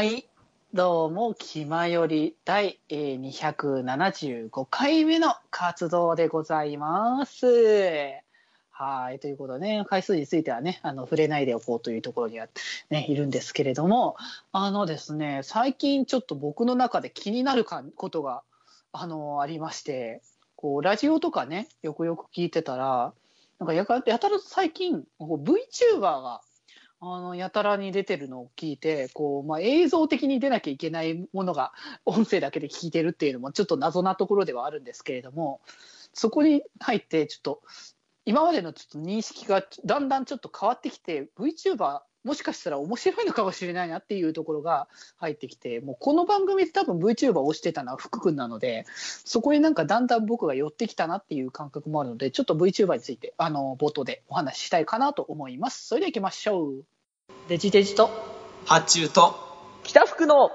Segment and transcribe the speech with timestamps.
[0.00, 0.26] はい。
[0.72, 7.44] どうも、気まより第275回目の活動でございます。
[8.70, 9.18] はい。
[9.18, 12.48] ということでね、回数についてはね、あの、触れないでおこうというところには
[12.88, 14.16] ね、いるんですけれども、
[14.52, 18.42] あのですね、最近ちょっと僕の中で気になるかことが、
[18.92, 20.22] あの、ありまして、
[20.56, 23.12] こう、ラジオとかね、よくよく聞いてたら、
[23.58, 26.40] なんかやたらと最近、VTuber が、
[27.02, 31.72] あの、やたらに出てるのを聞いて、こう、まあ、映像的に出なきゃいけないものが、
[32.04, 35.62] 音声だけで聞いてるっていうのも、ちょっと謎なところではあるんですけれども、
[36.12, 37.62] そこに入って、ちょっと、
[38.26, 48.84] 今までのちょっと認識がだんだんちょっと変わってきて、VTuber、もしかしたら面白いのかもしれないなっていうところが入ってきて、もうこの番組で多分 VTuber を推してたのは福君なので、
[49.24, 55.86] そこになんかだんだん僕が寄ってきたなっていう感覚もあるので、ちょっと VTuber について、あの、冒頭でお話ししたいかなと思います。
[55.86, 56.84] それでは行きましょう。
[57.48, 58.10] デジデジと、
[58.66, 59.34] 発注と
[59.82, 60.50] 北福の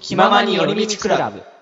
[0.00, 1.55] 気ままに寄り道クラブ。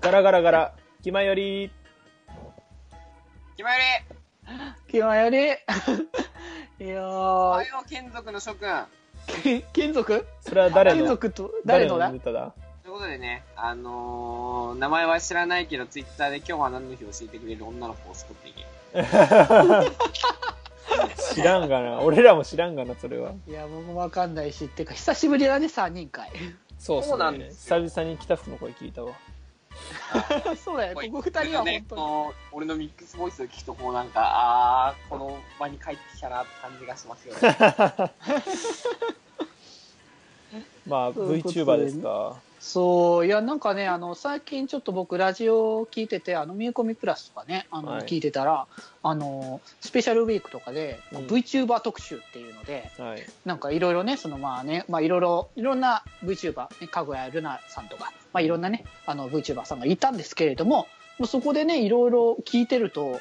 [0.00, 1.72] ガラガラガラ、気まより、
[3.56, 3.82] 決まり
[4.86, 5.38] 気まより。
[6.80, 8.84] いやー、おはよう眷属の諸君
[9.42, 10.24] け眷属？
[10.40, 10.98] それは誰の？
[10.98, 12.12] 眷属と、誰のだ？
[12.12, 12.54] 歌だ？
[12.84, 18.64] ということでね、あのー、名前は知らないけど、ツイッターで今日は何の日を教えてくれる女の子を作っていけ。
[21.34, 21.98] 知らんがな。
[22.00, 23.32] 俺らも知らんがな、それは。
[23.48, 26.30] いや、僕もわかんないし、っていうか、久しぶりだね、3人会。
[26.78, 29.12] そうそうなんですよ久々に北福の声聞いたわ。
[30.64, 32.00] そうだよ、ここ2人はね本当に。
[32.02, 37.40] この俺のミックスボイスを聞くと、こうなんか、あー、この場に帰ってきたなって感じがしますよね。
[40.86, 42.36] まあ、VTuber ですか。
[42.60, 48.66] そう、いや、なんかね、あの、最近ちょっと僕、ラジオ聞いてて、あの、ミューコミプラスとかね、あの、はい聞いてたら、
[49.02, 53.26] あの、スペシャルウィークとかで、うん VTuber 特集っていうので、はい。
[53.44, 60.88] なんかいろいろね、そのまあね、まあいろいろ、いろんな VTuber、ね、かぐやるなさんとか、まあいろんなね、あの VTuber さんがいたんですけれども、
[61.18, 63.20] もうそこでね、いろいろ聞いてると、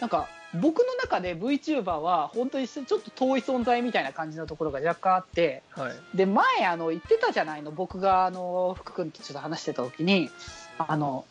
[0.00, 6.16] なんか、僕の中で VTuber は本当にちょっと遠い存在みたいな感じのところが若干あって、はい。
[6.16, 10.30] で、前あの言ってたじゃないの、僕があの、福君とちょっと話してた時に、
[10.78, 11.26] あの、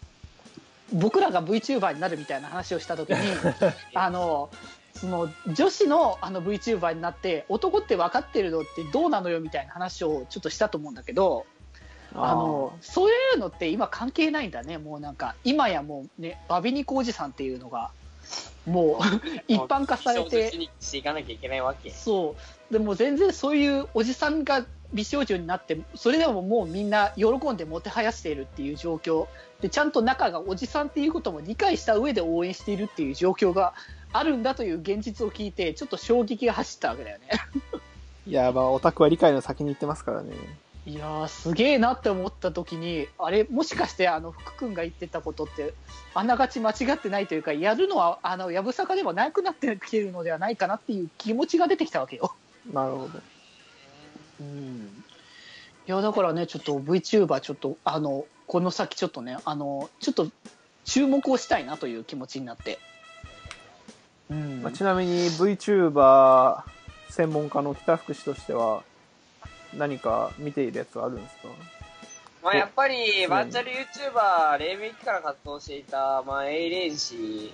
[0.94, 3.18] 僕らが VTuber になるみたいな話をした時に、
[3.96, 4.50] あの、
[4.94, 11.46] その女子のあの VTuber になって男って分かってるのってどうなのよみたいな話をちょっとしたと思うんだけど
[12.16, 14.80] あのそういうのって今関係ないんだね。
[14.80, 17.92] もうなんか今やもうねバビ肉おじさんっていうのが
[18.66, 19.04] もう
[19.48, 21.92] 一般化され美少女てにしていかなきゃいけないわけ。
[21.92, 22.36] そ
[22.70, 29.28] うでも全然そういうおじさんが美少女になってそれでももうみんな喜んでもてはやしているっていう状況
[29.62, 33.74] でちゃんと中がおじさんっていうことも理解した上で応援しているっていう状況が
[34.14, 37.26] あるんだという現実を聞いてちょっと衝撃が走ったわけだよね。
[38.28, 40.34] いや、まあ、オタクは理解の先に行ってますからね。
[40.88, 45.74] いやーすげえなって思った時にあれもしかしてあの福君が言ってたことって
[46.14, 52.34] あながち間違ってないというかやるのはあのやぶさかでもなくなってきてるのではないかなっていう気持ちが出てきたわけよ。
[52.72, 53.20] なるほど。
[54.40, 55.04] うん
[55.88, 60.30] いやだからねちょっと VTuber ちょっとあのこの先ちょっとねあのちょっと
[60.86, 62.80] 注目をしたいなという気持ちになって。
[64.30, 66.64] うんまあ、ちなみに VTuber
[67.10, 68.84] 専門家の北福氏としては、
[69.74, 71.48] 何か見ているやつはあるんですか？
[72.44, 77.52] まあやっぱり、バーチャル YouTuber、黎明期から活動していた、まあ、エイレン氏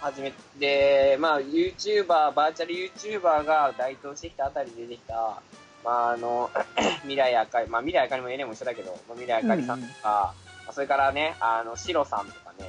[0.00, 5.42] はじめて、まあ YouTuber、バーチャル YouTuber が台頭してきたあたりで出てきた、
[5.84, 6.50] まああの、
[7.02, 10.32] 未来あかり、まあ未来あかりもエイレンも一緒だけど、まあ、未来あかりさんとか、
[10.64, 12.68] まあそれからね、あの、シロさんとかね、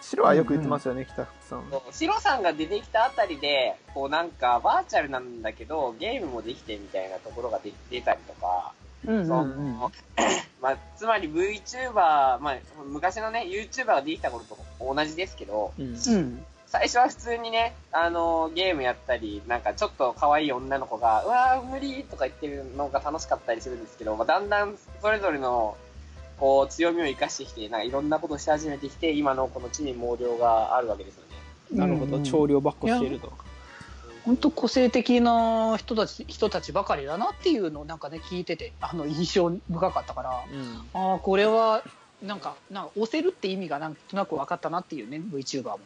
[0.00, 1.64] 白はよく言ってますよね、北福さん。
[1.70, 8.72] そうシロさんが出てきたあたりで、こうなんかバーチャルなんだけど、ゲームもできてみたいなところが出出たりとか、
[9.06, 9.78] うんうんそのうん
[10.60, 11.92] まあ、つまり VTuber、
[12.40, 12.56] まあ、
[12.88, 15.86] 昔のね、YouTuber ができた頃と同じですけど、うん。
[15.86, 25.78] うん最初は普通にね、あのゲームやったり、なんかちょっと可愛い女の子が、うわー、無理とか言ってるのが楽しかったりするんですけど、まあ、だんだんそれぞれの、
[26.38, 31.36] こう、強みを生かしてきて、なんかいろんなことをし始めてきて、今のこの地に毛量があるわけですよね。
[31.72, 33.32] なるほど、うん調量ばっこしていると。
[34.24, 41.00] 本当個性的な人たち人たちばかりだなっていうのをなんかね聞いててあの印象深かったからうん。
[41.00, 41.82] ああこれは
[42.22, 45.78] なんかなんか押せるって意味がなんとなく分かったなっていうね VTuber も。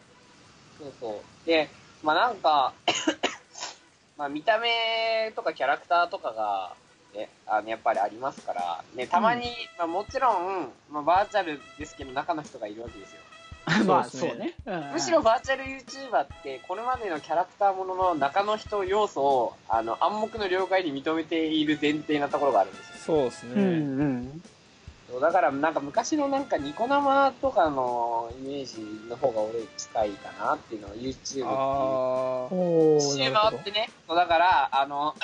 [0.83, 1.47] そうそう。
[1.47, 1.69] で、
[2.03, 2.73] まあなんか、
[4.19, 6.75] まあ見た目とかキャラクターとかが、
[7.15, 9.45] ね、あのやっぱりありますから、ね、たまに、
[9.79, 13.21] まあもちろん、まあバーチャルですけど中の人がいるわけですよ。
[13.87, 14.55] まあそううね。
[14.67, 22.95] うんむしろバーチャル YouTuber って、これまでのキャラクターものの中の人要素を、あの、暗黙の了解に認めている前提なところがあるんですよ。
[22.99, 23.53] そうですね。
[23.55, 24.43] うんうん。
[25.13, 28.81] そうだからなんか昔のなんかニコ生とかのイメージ
[29.11, 31.47] の方が俺近いかなっていうのは YouTube っていう。
[31.47, 31.53] ああ。
[32.51, 35.15] お一周回ってね、そうだから、あの、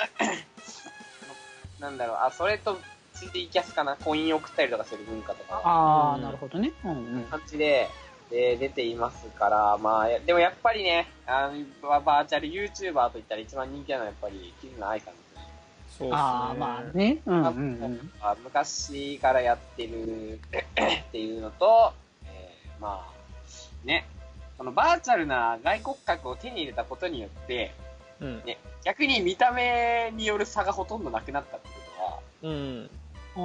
[1.79, 2.77] なんだろう、あ、それと、
[3.13, 6.71] ついていキャスかな、コイン送ったりとかする文化とか、ああ、うんなるほどね。
[6.83, 7.23] うんうん。
[7.23, 7.89] 感じで、
[8.29, 15.41] で出ていますから、まあ、やでもやっぱりね、あのババーチャル YouTuber といったら一番人気なのはやっぱり、キズナアイさんですね。
[15.97, 16.11] そうですね。
[16.11, 17.17] ああ、まあね。
[17.25, 18.11] うんうんうん。
[18.21, 20.39] あ昔からやってるっ
[21.11, 21.93] ていうのと、
[22.25, 24.05] えーまあ、ね、
[24.57, 27.73] このバーチャルな外骨格を手に入れたことによって、
[28.21, 28.43] うん。
[28.45, 31.73] ね、逆に見た目による差がほとんどなくなったってこ
[32.43, 32.89] とは、うん。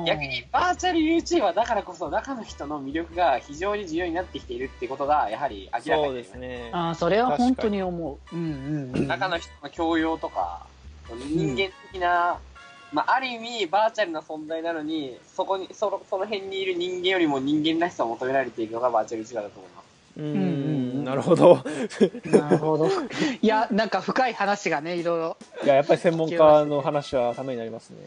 [0.07, 6.71] 逆にバーチャル YouTuber だからこそ中の人の魅力が非常に重要になってきているってことがやはり明らかにですね。
[6.73, 8.37] ああ、それは本当に思う。
[8.37, 9.07] うんうんうん。
[9.07, 10.67] 中の人の教養とか
[11.11, 12.39] 人間的な、
[12.93, 19.84] まあ、ある意味バーチャルな存在なのにそこにそのその辺にいる人間よりも人間らしさを求められているのがバーチャル YouTuber だと思います
[20.17, 21.05] ううんうんうんん。
[21.05, 21.65] なるほど。
[22.27, 22.89] なるほど。
[23.43, 25.37] いや、なんか深い話がね、いろいろ。
[25.65, 27.99] いや、やっぱり専門家の話はためになりますね。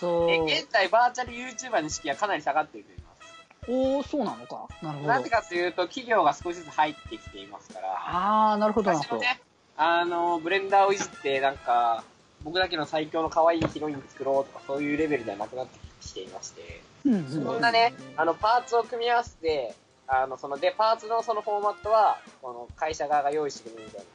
[0.00, 3.30] そうで現在バーチャル YouTuber の敷居はかなり下がっていると言います
[3.68, 4.66] おお、そうなのか。
[4.80, 5.08] なるほど。
[5.08, 9.20] なぜかというと企業が少しずつ入ってきていますからああ、なるほど、なるほど。
[9.20, 9.40] ね、
[9.76, 12.02] あの、ブレンダーをいじって、なんか、
[12.42, 19.74] 僕だけの最強の可愛いヒロイン作ろうとか、そういうレベルではなくなってきていまして、うんうんそんなね、あの、パーツを組み合わせて、
[20.12, 24.06] あの、その、で、パーツのそのフォーマットは、この会社側が用意してくれるみたいな。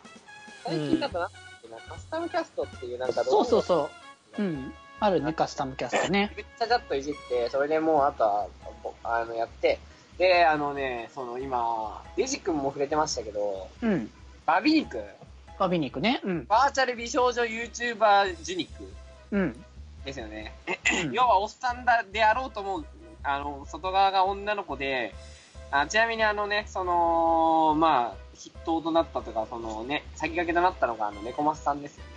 [0.65, 3.89] 最近だとなんだっけな、カスタムキャストっていうなんか、そうそうそ
[4.38, 4.42] う。
[4.42, 4.74] うん。
[5.00, 6.33] あるね、カスタムキャストね。
[6.36, 8.47] めっちゃちゃっといじって、それでもうあとは、
[9.03, 9.80] あの、やって、
[10.18, 14.12] で、あのね、その今、デジ君も触れてましたけど、うん。
[14.45, 15.01] バビ肉、
[15.57, 16.19] バビ肉ね。
[16.24, 16.45] うん。
[16.45, 18.94] バーチャル美少女 YouTuber ジュニック
[19.31, 19.65] うん。
[20.03, 20.53] ですよね。
[20.68, 22.83] うん要はおっさんだであろうとも、
[23.24, 25.13] あの、外側が女の子で、
[25.71, 32.12] あちなみにあのね、その、まあ、筆頭となったとか、そのね、先駆けとなったのが、あの、猫マスさんですよね。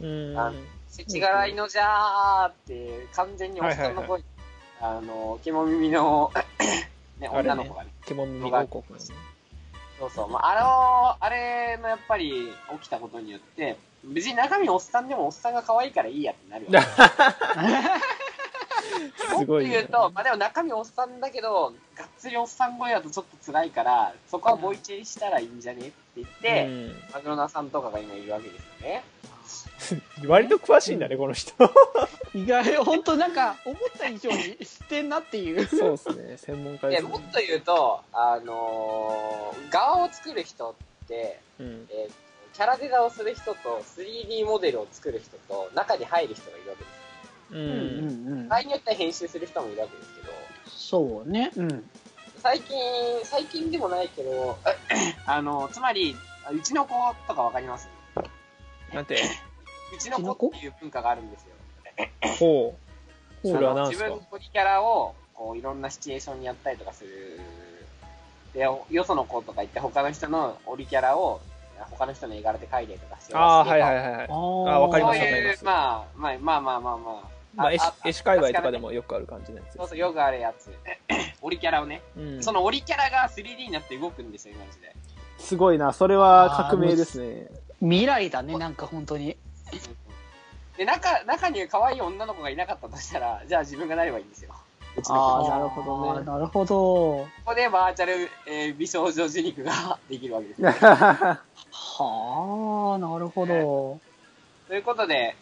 [0.00, 0.38] うん。
[0.38, 0.52] あ
[0.88, 4.22] せちがらいのじゃーって、完全におっさんの声、
[4.80, 6.32] あの、肝耳の、
[7.20, 7.90] ね、女の子がね。
[8.06, 9.04] 獣耳王国のね。
[9.98, 10.30] そうそう。
[10.30, 12.48] まあ、あの、あれのやっぱり
[12.80, 16.70] 起きたことによって、別に中身おっさんでもおっさんが可愛いからいいやってなるよ。
[16.70, 16.88] もっと
[19.38, 26.68] すごいね言うと、まあでも中身おっさんだけど、がっつりおっさん声だとちょっと辛いから、そこはボイチェリしたらいいんじゃねって言って、
[27.12, 29.04] マグロナさんとかが今いるわけですよね。
[30.22, 30.28] うん。
[30.28, 31.52] 割と詳しいんだね、この人。
[32.34, 35.66] 意外、本当なんか、思った以上に知ってんなっていう。
[35.66, 37.20] そうですね、専門家でで、すねもっ。
[37.32, 40.70] と言うと、あのー側を作る人
[41.04, 41.86] って、うん。
[41.90, 42.12] えー
[42.54, 47.07] キャラデザをする人と 3D モデルを作る人と中に入る人がいるわけです。
[47.50, 47.54] う。
[47.54, 50.32] うんんうん場合によっては編集する人もいるわけですけど、
[50.66, 51.52] そうね。
[51.56, 51.90] うん。
[52.38, 52.76] 最近、
[53.24, 54.58] 最近でもないけど、
[55.26, 56.16] あの、つまり、
[56.52, 56.94] うちの子
[57.26, 57.88] とかわかります？
[58.94, 59.16] なんて、
[59.94, 61.48] うちの子っていう文化があるんですよ。
[62.38, 62.78] ほ
[63.44, 63.48] う。
[63.48, 64.10] それは何自すか？
[64.10, 67.40] 分の子キャラを、こう、いろんなシチュエーションにやったりとかする。
[68.54, 71.40] で、よその子とか言って、他の人のオリキャラを、
[71.90, 73.34] 他の人の絵柄で描いたりとかして。
[73.34, 74.26] ああ、はいはいはいはい。
[74.30, 77.37] ああわかりそういうますわかりま、すまあ、まあ、まあまあまあまあ。
[77.58, 78.78] まあ、絵師あ絵師界隈とかで。
[78.78, 80.70] もよくある感じのやつそうそう、よくあるやつ。
[81.42, 82.02] オリキャラをね。
[82.16, 82.42] うん。
[82.42, 84.94] そのオリキャラが 3D になって動くんですよ、今の時代。
[85.38, 85.92] すごいな。
[85.92, 87.48] それは革命ですね。
[87.80, 89.36] 未来だね、なんか本当に。
[90.76, 94.54] で、中、中に可愛い女の子がいなかったとしたら、じゃあ自分がなればいいんですよ。
[95.06, 97.28] あこーなるほどねなるほど。
[97.44, 100.68] こでバーチャル、えー美少女受肉ができるわけですよ。
[101.70, 104.00] はあ、なるほど。
[104.68, 105.36] ということで、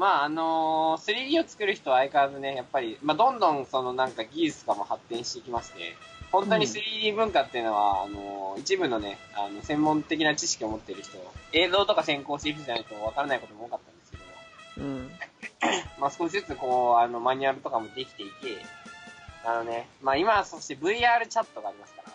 [0.00, 5.94] まああのー 3D を作る人は相変わらずね、やっぱり、まあどんどんそのなんか技術とかも発展していきまして、
[6.32, 11.18] 本当に 3D 文化っていうのは、あのー一部のね、あの、専門的な知識を持っている人、
[11.52, 15.10] 映像とか専攻している人じゃないとわからないことも多かったんですけど、うん。
[16.00, 18.56] まあ少しずつこう、あの、マニュアルとかもできていけ、
[19.44, 22.09] あのね、まあ今はそして VR チャットがありますから、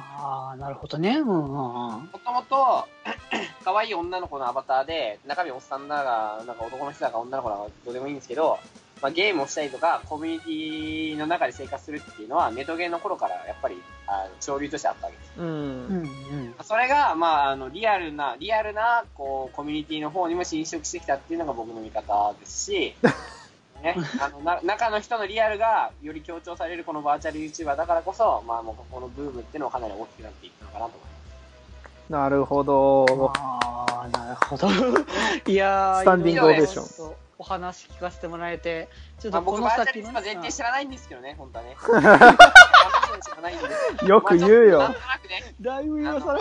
[0.00, 1.18] はあ、なるほどね。
[1.18, 1.50] うんうんうん。
[1.50, 8.58] もともと、可 可愛い女の子のアバターで、中身おっさんだが、なんか男の人だか女の子だかどうでもいいんですけど、
[9.02, 15.32] まあ、ゲームをしたりとか、コミュニティの中で生活するっていうのは、ネトゲーの頃からやっぱり、あ潮流としてあったわけです。
[15.36, 15.46] うん。
[15.46, 16.54] うんうん。
[16.62, 22.96] それが、まあ、あの、リアルな、リアルな、こう、コミュニティの方にも侵食してきたっていうのが僕の見方ですし、
[23.84, 32.12] ね、 あの、な、中の人のリアルがより強調されるこのバーチャル YouTuber だからこそ、まあ、もうここのブームっていうのはかなり大きくなっていくのかなと思います。
[32.12, 33.32] なるほど。
[33.36, 34.68] ああ、なるほど。
[35.46, 38.88] いやースタンディングオベーションお話聞かせてもらえて、
[39.20, 41.76] ちょっまあ、とこ僕、バーチャル全然知らないんですけどね、本当はね。
[44.08, 46.40] よく言うよまあちょっとなんとなくね、だいぶ今更。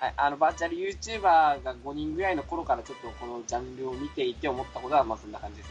[0.00, 1.20] はい、あの、バーチャル YouTuber
[1.62, 5.68] が5人ぐらいの頃からちょっとこのジャンルを見ていて思ったことは、まあそんな感じです。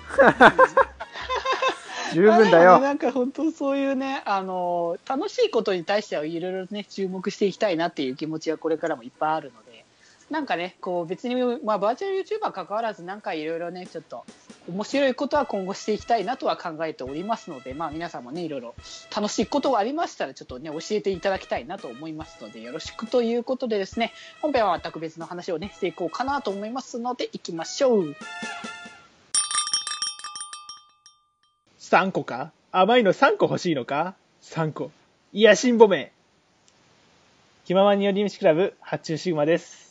[2.13, 2.79] 十分だよ。
[2.79, 9.86] なんか本当そういうね、あの、楽しいことに対してはいろいろね、注目していきたいなっていう気持ちはこれからもいっぱいあるので、
[10.29, 14.25] なんかね、こう別に、まあバーチャル YouTuber 関わらずなんかいろいろね、ちょっと
[14.69, 18.75] 面白いことは今後していきたいなとは考えておりますので、まあ皆さんもね、いろいろ
[19.15, 28.15] 楽しいことがありましたらちょっとね、教えていただきたいなと思いますので、よろしくということでですね、本編は全く別の話をね、していこうかなと思いますので、行きましょう。
[31.79, 32.51] 3個か？
[32.74, 34.91] 甘いの3個欲しいのか ?3 個。
[35.31, 36.12] いや、しんぼめ。
[37.63, 39.87] 気ままに寄り道クラブ、発注シグマです。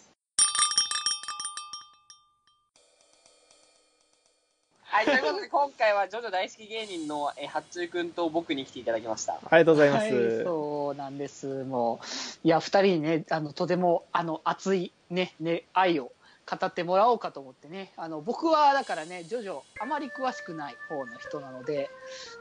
[5.66, 9.32] 今回はジョジョ大好き芸人のえ八中くんと僕に来ていただきました。
[9.50, 10.14] ありがとうございます。
[10.14, 11.64] はい、そうなんです。
[11.64, 16.12] もう、いや、二人にね、あの、とても、あの、熱いね、ね、愛を
[16.48, 17.90] 語ってもらおうかと思ってね。
[17.96, 21.90] あの、僕は、だからね、ジョジョ、あまり詳しくない方の人なので、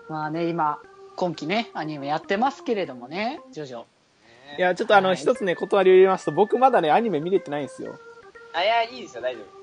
[0.07, 0.77] まあね、今、
[1.15, 3.85] 今期ね、アニメやってますけれどもね、ジョジョ。
[4.59, 7.97] いや、ちょっとあの、はい一つね、断りを入れますと、僕まだね、アニメ見れてないんですよ。
[8.53, 9.54] あ、いや、いいですよ、大丈夫。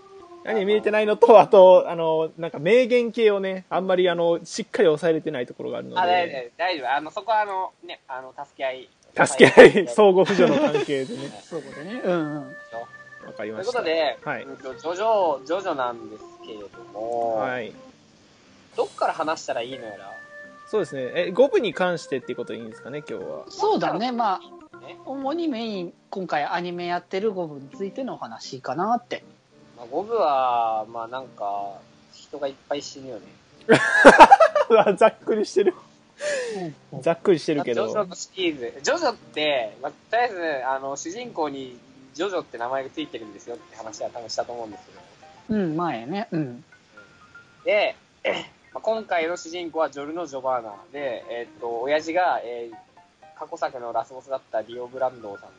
[0.44, 6.92] アニメ見れてないのと、あと、あの、なんか名言系をね、あんまりあの、しっかり抑えれてないところがあるのあ、大丈で、夫、大丈夫。
[6.92, 8.88] あの、そこはあの、ね、あの、助け合い。
[9.26, 12.00] 助け合い、相互扶助の関係でね、 そうでね。
[12.04, 12.56] うんうん。
[13.26, 13.70] わかりといました。
[13.70, 17.72] うことで、はいうんとジョジョ、ジョジョなんですけれども、はい。
[18.76, 20.12] どっから話したらいいのやら？
[20.66, 21.02] そうですね。
[21.14, 23.44] え、5部に関してっていうことでいいんですかね、今日は。
[23.48, 24.40] そうだね、ま
[24.72, 29.22] あ、ね主にメイン、今回アニメやってる5部についてのお話かなって。
[29.82, 31.78] まあ、5部は、まあなんか、
[32.14, 33.22] 人がいっぱい死ぬよね。
[34.68, 35.74] う わざっくりしてる。
[37.00, 37.86] ざっくりしてるけど。
[37.86, 38.80] ジョジョのシリーズ。
[38.82, 41.78] ジョジョって、まあ、とりあえず、あの、主人公に
[42.14, 45.00] ジョジョって名前がついてるんですよって話は多分したと思うんですけど。
[45.60, 46.28] うん、前ね。
[46.30, 46.64] うん。
[47.64, 47.96] で、
[48.72, 52.76] まあ、今回の主人公はジョルノ・ジョバーナで、えーっと、親父が、えー
[53.42, 55.50] 過去作のラスボスだったディオ・ブランドーさん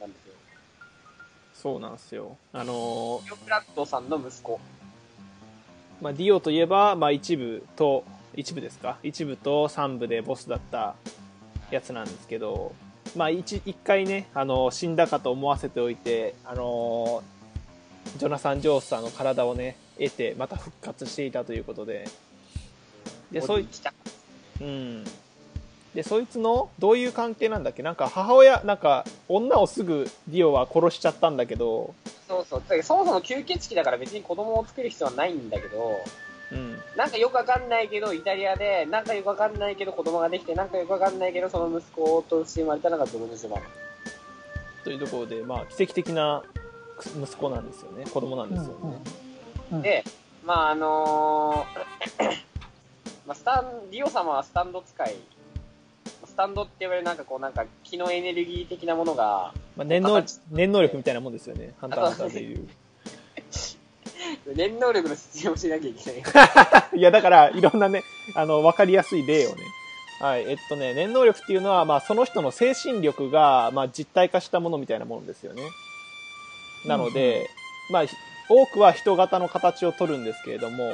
[0.00, 0.34] なんですよ。
[1.66, 2.36] そうなんですよ。
[2.52, 4.60] あのディオ・ブランドーさんの息子。
[6.00, 8.04] まあ、ディオといえば、まあ、一部と、
[8.36, 8.98] 一部ですか？
[9.02, 10.94] 一部と三部でボスだった
[11.72, 12.72] やつなんですけど、
[13.16, 17.24] まあ、一一回ね、あの、死んだかと思わせておいて、あの、
[18.16, 22.06] ジョナサン・ジョースさんの体をね、得て、また復活していたということで、
[23.32, 23.92] で、そうい来た。
[24.60, 25.04] うん。
[25.96, 27.82] で、そいつの、どういう関係なんだっけ？
[27.82, 31.94] なんか母親、なんか、女をすぐディオは殺しちゃったんだけど、
[32.28, 32.82] そうそう。
[32.82, 35.98] そもそも吸血鬼だから別に子供を作る必要はないんだけど、
[36.52, 36.78] うん。
[36.96, 43.66] なんかよくわかんないけど、イタリアで、なんかよくわかんないけど子供ができて、なんかよくわかんないけど、その息子として生まれたのがドロノジョバーナ。
[44.84, 46.42] というところで、まあ、奇跡的な
[47.22, 48.04] 息子なんですよね。
[48.04, 49.02] 子供なんですよね。
[49.72, 50.04] うんで、
[50.44, 52.24] まああのー
[53.26, 55.16] まあ、スタン、ディオ様はスタンド使い。
[56.36, 61.72] スタンドって言われるなんかこうなんか気のエネルギー的なものが、まあ、念能形念能力みたいなもんですよね。
[61.80, 62.68] ハンターハンターでいう。
[64.54, 66.22] 念能力の説明をしなきゃいけない。
[66.94, 68.02] いや、だから、いろんなね、
[68.34, 69.62] あの、わかりやすい例をね。
[70.20, 70.42] はい。
[70.42, 75.62] えっとね、念能力っていうのは、まあ、その人の精神力が、まあ、実体化したものみたいなものですよね。
[76.84, 77.48] なので、
[77.90, 78.04] まあ、
[78.50, 80.92] 多くは人型の形を取るんですけれども、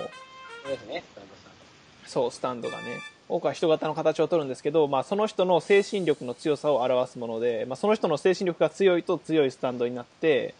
[2.07, 3.01] そうね、スタンドがね。
[3.29, 10.55] 多くは人型の形を取るんですけど、まあ、その人の精神力の強さを表すもので、まあ、その人の精神力が強いと強いスタンドになって、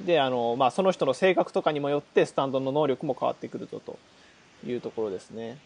[0.00, 3.98] で、あの、まあ、その人の性格とかにもよってスタンドの能力も変わってくると、と
[4.66, 5.58] いうところですね。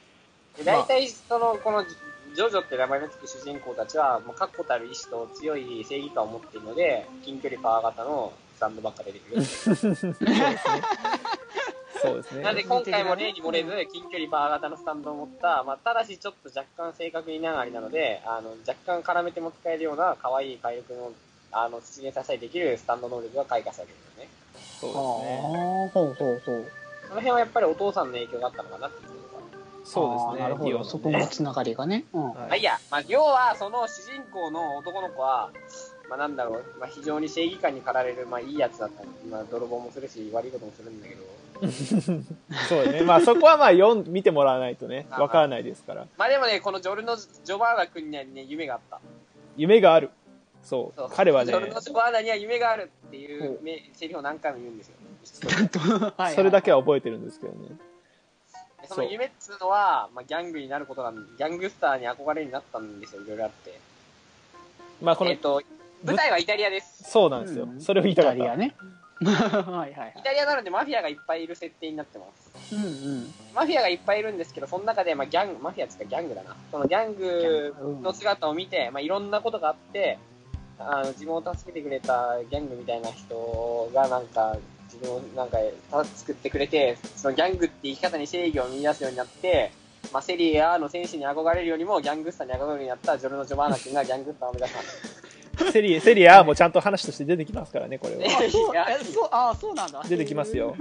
[0.56, 9.42] で大体その、このジョジョって名前の付く主人公たちは、もう確固たる意志と強い正義感を持っているので、近距離パワー型のスタンドばっか出てくる。
[12.06, 12.42] そうですね。
[12.42, 21.12] なので今回も例に漏れず、近距離パワー型のスタンドを持った、まあ、ただしちょっと若干正確に長りなので、あの、若干絡めても使えるような可愛い回復の
[21.54, 24.28] あの、出現させたりできるスタンド能力が開花したわけですよね。
[24.80, 25.40] そうですね。
[25.42, 26.66] ああ、ほうほうほう。
[27.08, 29.24] その辺はやっぱりお父さんの影響があったのかなっていうのが。
[29.84, 30.42] そうですね。
[30.42, 30.84] なるほど。
[30.84, 32.04] そこのつながりがね。
[32.12, 32.24] うん。
[32.24, 35.50] はいまあいいや、まあ、要は、その主人公の男の子は、
[36.08, 41.22] まあ、なんだろう、まあ、非常に正義感に駆られる、まあ、いいやつだったまあ、泥棒もするし、悪いこともするんだけど、
[42.68, 43.02] そうね。
[43.02, 46.06] まあそこはまあ読ん見てもらわないとね、わからないですから。
[46.16, 49.00] まあでもね、このジョルノ・ジョバーナ君にはね、夢があった。
[49.56, 50.10] 夢がある。
[50.62, 50.98] そう。
[50.98, 54.94] そう彼はねジョ、ルノ・ジョバーナには夢があるっていうめセリフを何回も言うんですよ。
[56.34, 57.68] それだけは覚えてるんですけどね。
[58.82, 63.78] でその夢っつうのは、まあ、ギャングになることなんギャングスターに憧れになったんですよ、いろいろあって。
[65.00, 65.62] まあこのえっ、、と、
[66.04, 67.10] 舞台はイタリアです。
[67.10, 67.64] そうなんですよ。
[67.64, 68.36] うんそれを言いたかった。
[68.36, 68.74] イタリアね。
[69.32, 70.22] はいはいはいイ。
[70.22, 72.74] タリアなのでマフィアがいっぱいいる設定になってます。
[72.74, 72.86] うんう
[73.20, 73.34] ん。
[73.54, 76.56] マフィアがいっぱいいるんですけど、その中で、まあ、ギャング、マフィアっつうかギャングだな。
[76.70, 80.18] そのギャングの姿を見て、まあ、いろんなことがあって、
[80.78, 84.56] あの、自分を助けてくれたギャングみたいな人が、なんか、
[84.92, 85.58] 自分をなんか、
[85.90, 89.72] た作ってくれて、そのギャングって生き方に正義を見出すようになって、
[90.12, 95.33] まあ、セリエ A の選手に憧れるよりも、ギャングスターに憧れるようになったジョルノ・ジョバーナ君がギャングスターを目指したんです。
[95.72, 98.22] セリエ、セリアもちゃんと話として出てきますからね、これは。
[98.26, 100.02] あ、そう、え、そう、あ、そうなんだ。
[100.08, 100.76] 出てきますよ。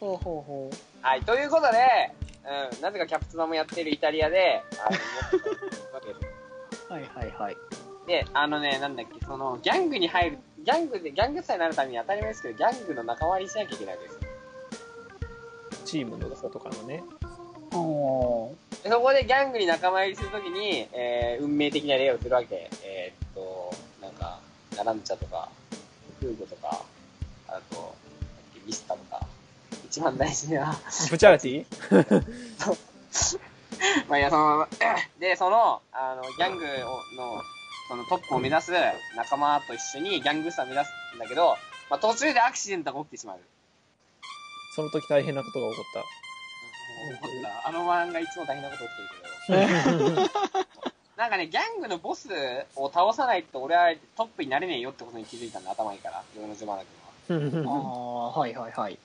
[0.00, 2.10] ほうほうほはい、ということで、
[2.74, 4.88] うん、なぜかキャプツバもやっているイタリアで、あ。
[6.92, 7.56] はいはいはい。
[8.06, 14.20] で、あのね、なんだっけ、その、ギャングに入る、ギャングで、ギャングスターになるために当たり前ですけど、ギャングの仲間割りしなきゃいけないわけです。
[15.84, 17.02] チームのとかのね。
[17.74, 22.68] おーでそこでギャングに仲間入りするときに、えー運命的な例をするわけ。
[22.82, 24.38] えーっと、なんか、
[24.76, 25.48] ナランチャとか、
[26.20, 26.82] フーゴとか、
[27.48, 27.94] あと、
[28.66, 29.26] ミスタとか、
[29.86, 30.76] 一番大事な、
[31.10, 31.64] ブチャラティ？
[34.08, 34.66] まあいや、その、
[35.18, 36.68] で、その、あの、ギャングを
[37.16, 37.42] の、
[37.88, 38.72] そのトップを目指す
[39.16, 41.56] 仲間と一緒にギャングスターを目指すんだけど、
[41.90, 43.40] まあ途中でアクシデントが起きてしまう。
[44.74, 45.84] その時大変なことが起こっ
[47.64, 48.96] あの漫画いつも大変なこと起き
[49.46, 49.52] て
[49.92, 50.28] るけど。
[51.32, 52.28] なんかね、ギャングのボス
[52.76, 56.82] を倒さないと俺はトップになれねえよってことに気づいたんだ、頭いいから、ヨのジョバナ
[57.30, 57.62] 君は。
[57.62, 57.70] あた。
[57.70, 58.98] あ、はいはいはい。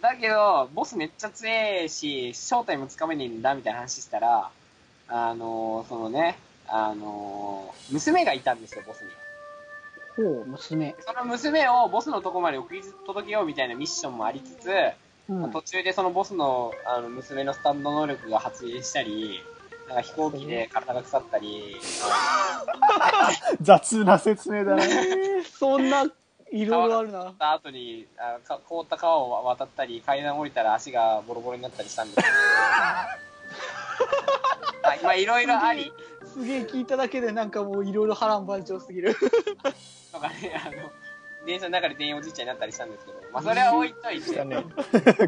[0.00, 4.50] だけど、ボスめっちゃ強いし、正体もつかめねえんだみたいな話したら、
[5.08, 9.10] あのー、そのね、あのー、娘がいたんですよ、ボスに。
[10.14, 10.94] ほう、娘。
[11.00, 14.70] その娘をボスのとこまで送り届けようみたいなミッションもありつつ、
[15.28, 15.50] うん。
[15.50, 19.42] 途中でそのボスのあの娘のスタンド能力が発現したり、
[19.88, 21.76] なんか飛行機で体が腐ったり、
[23.60, 24.84] 雑な説明だね。
[24.84, 26.04] え ーそんな、
[26.50, 27.30] いろいろあるな。
[27.30, 32.28] った後にあか凍った川を渡ったり、階段降りたら足がボロボロになったりしたんですけど、
[34.88, 35.92] はいまあいろいろあり、
[36.32, 39.14] すげえ聞いただけでなんかもういろいろ波乱万丈すぎる。
[40.12, 40.90] とかね、あの、
[41.46, 44.64] 電車の中で全員おじいちゃんになったりしたんですけど、まあそれは置いといて、だね。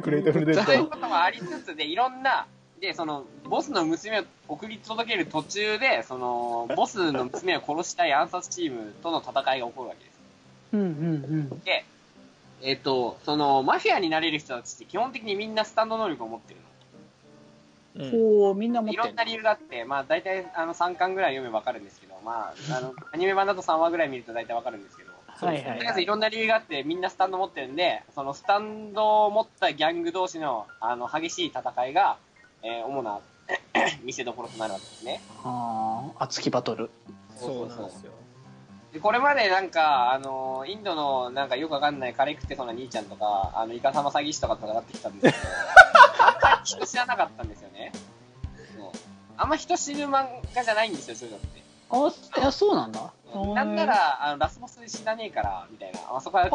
[0.00, 0.62] グレートフルデント。
[0.62, 2.46] そういうこともありつつで、いろんな、
[2.84, 10.14] で、その、ボスの娘を送り届ける途中で、その、ボスの娘を殺したい暗殺チームとの戦いが起こるわけです。
[10.74, 11.84] うんうんで、
[12.62, 16.60] えっ、と、その、マフィアになれる人たちって基本的にみんなスタンド能力を持ってる
[18.02, 18.04] の。
[18.04, 18.10] うん。
[18.10, 25.78] ほう、みんな持ってんいろんな理由があって、まあ大体あの3巻ぐらい読めばわかるんですけど、まあ、あの、アニメ版だと3話ぐらい見ると大体わかるんですけど、はいはい。
[25.78, 32.18] とりあえずいろんな理由があってみんなスタンド持ってるんで、そのスタンドを持ったギャング同士のあの激しい戦いが、
[32.64, 33.20] えー主な
[34.02, 35.20] 見せ所となるわけですね。
[35.44, 36.90] ああ、熱きバトル。
[37.36, 38.12] そうなんですよ。
[38.94, 45.52] でこれまでなんか、あの、インドのなんかよくわかんないカレー食ってそうな兄ちゃんとか、あの、イカサマ詐欺師とかと戦ってきたんですけど、
[46.24, 47.92] あんまり人知らなかったんですよね。
[48.74, 48.90] そう
[49.36, 51.63] あんま人死ぬ漫画じゃないんですよ、ジョジョって。
[51.94, 53.12] あ、いや、そうなんだ。
[53.54, 56.00] なんなら、あの、ラスボス死なねえから、みたいな。
[56.16, 56.50] あそこは、ああ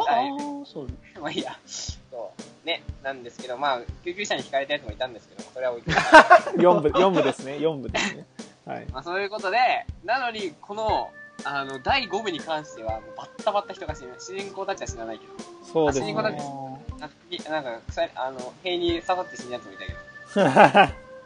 [0.66, 0.88] そう。
[1.20, 1.58] まあいいや。
[1.66, 2.68] そう。
[2.68, 5.96] ね、なんですけど、まあ、救急車に引かれたやつもいたんですけど、それは置いておい
[6.54, 7.54] て 4部、四部ですね。
[7.54, 8.26] 4部ですね。
[8.66, 8.86] はい。
[8.92, 9.58] まあ、そういうことで、
[10.04, 11.12] なのに、この、
[11.44, 14.16] あの、第5部に関しては、もうバッタバッタ人が死ぬ。
[14.20, 15.34] 主人公たちは死なないけど。
[15.64, 16.38] そうですねあ死に方で。
[17.00, 20.00] なんか、なんか鎖あの、塀に刺さって死ぬやつもいたけど。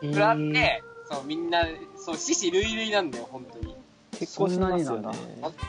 [0.03, 1.65] えそれあっーて、そう、みんな、
[1.97, 3.72] そう、死死類類なんだよ、本当に。
[4.25, 5.17] 結構しますよね。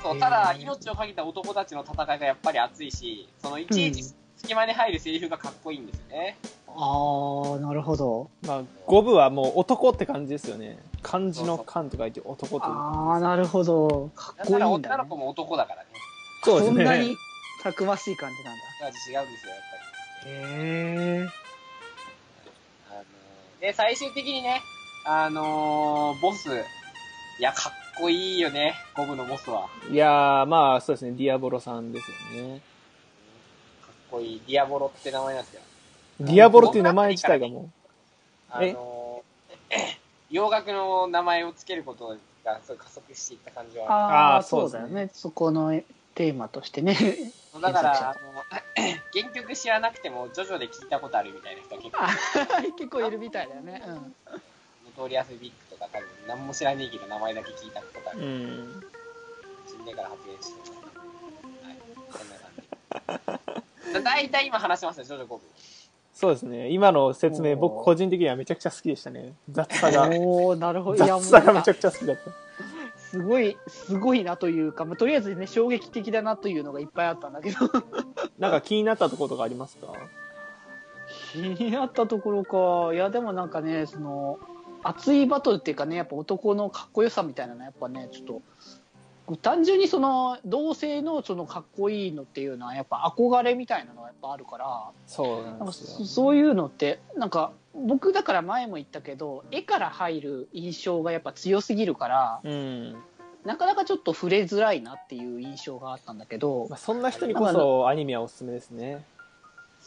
[0.03, 6.37] そう、ただ、命をかけた男たちの戦いがやっぱり熱いし、その、いちいち隙間に入るセリフがかっこいいんですよね。
[6.69, 8.31] ああ、なるほど。
[8.47, 10.79] まあ、5部はもう男って感じですよね。
[11.03, 12.73] 漢字の漢と書いて男という。
[12.73, 14.11] ああ、なるほど。
[14.15, 14.65] かっこいいんだ、ね。
[14.67, 15.89] 女の子も男だからね。
[16.43, 16.77] そうですね。
[16.77, 17.17] こんなに
[17.63, 18.87] たくましい感じなんだ。
[18.89, 20.33] 味違うんですよ、やっぱり。
[20.33, 20.39] へ
[21.21, 21.29] え。
[22.91, 24.63] あのーで、最終的にね、
[25.07, 29.63] あのーボス、いや、かっこいいよね、ゴブのモスは。
[29.63, 32.57] かいやー、まあ、そうですね、ディアボロさんですよね。
[32.57, 32.61] っ
[34.11, 34.43] こいい。
[34.47, 35.61] ディアボロって名前なんですよ。
[36.21, 37.71] ディアボロっていう名前自体がも
[38.51, 39.75] あのー、
[40.31, 43.91] 洋楽の名前をつけることがすごい加速していった感じは。
[43.91, 45.11] ああ、そうだよね。
[45.13, 45.81] そこの
[46.15, 46.97] テーマとしてね。
[47.61, 48.43] だから、あの、
[49.13, 52.03] 原曲知らなくても、ジョジョで聞いたことあるみたいな人は結構、
[52.59, 53.83] あ結構いるみたいだよね。
[53.87, 53.95] うん。
[53.95, 54.05] ノ
[54.97, 58.27] トリアスビッグとか多分、何も知らねえけど名前だけ聞いたことあう、る。
[58.27, 58.85] うん。
[59.67, 60.77] 死んでから発言してる。
[61.63, 61.77] はい。
[61.97, 63.41] こんな感
[63.99, 64.05] じ。
[64.05, 65.41] 大体今話しましたよ、ジョジョ5部。
[66.15, 66.71] そうですね。
[66.71, 69.35] 今の説明、僕個人的にはめちゃくちゃ好きでしたね。
[69.51, 70.09] 雑さが。
[70.11, 71.05] おおなるほど。
[71.05, 72.23] いや、もう雑さがめちゃくちゃ好きだった。
[72.99, 77.59] すごい、すごいなというか、まあ、とりあえずね、衝撃的だなというのがいっぱいあったんだけど。
[78.39, 79.89] なんか気になったところとかありますか？
[81.33, 82.95] 気になったところか。
[82.95, 84.39] いや、でもなんかね、その、
[84.85, 88.27] 熱いバトルっていうかね、やっぱ男のかっこよさみたいなのはやっぱね、ちょっ
[89.27, 95.87] と、単純にその、同性のそのかっこいいのっていうのは、やっぱ憧れみたいなのはやっぱあるから、そうななんですよ。
[95.87, 102.97] そそういうのって、なんか、僕だから前も言ったけど、絵から入る印象がやっぱ強すぎるから、うん。
[103.45, 109.05] なかなかちょっと触れづらいなっていう印象があったんだけどまあ、、そんな人にこそアニメはおすすめですね。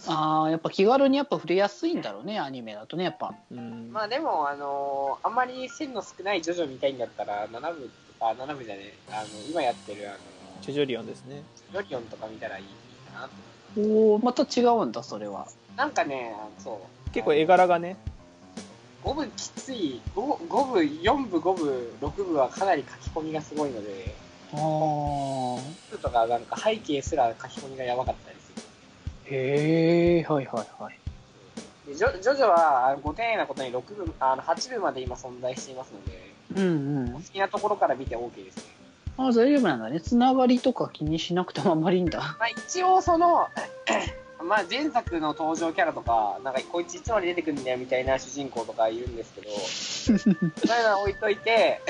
[0.05, 3.33] ああ、やっぱ気軽にやっぱ触れやすいんだろうね、アニメだとね、やっぱ。
[3.51, 3.91] うん。
[3.91, 10.17] まあでも、あのーあんまり線の少ないジョジョ見たいんだったら、7部とか、7部じゃねえ、あの、今やってる、あの
[10.61, 11.41] ジョジョリオンですね。
[11.71, 12.65] ジョリオンとか見たらいい
[13.11, 13.31] かなと。
[13.81, 15.47] おおまた違うんだ、それは。
[15.75, 17.09] なんかね、あのそう。
[17.11, 17.97] 結構絵柄がね、
[19.03, 24.15] 5部きつい、5, 5部、4部、5部、6部はかなり書き込みがすごいので、
[24.53, 24.59] ああ。
[24.59, 28.26] 6部とかなんか背景すら書き込みがやばかった。
[29.29, 30.99] へえ、はいはいはい。
[31.87, 37.13] でジョジョジョはあのご丁寧なことに6部、あの8部まで今存在していますので、うんうん。
[37.13, 38.63] 好きなところから見て OK ですね。
[39.17, 39.99] ああ、大丈夫なんだね。
[39.99, 42.19] つながりとか気にしなくてもあんまりいいんだ。
[42.39, 43.47] まあ、一応その、
[44.43, 51.81] まあ前作の登場キャラとか、なんかこいついつまで出てくるんだよみたいな主人公とかいるんですけど、 そういうのは置いといて、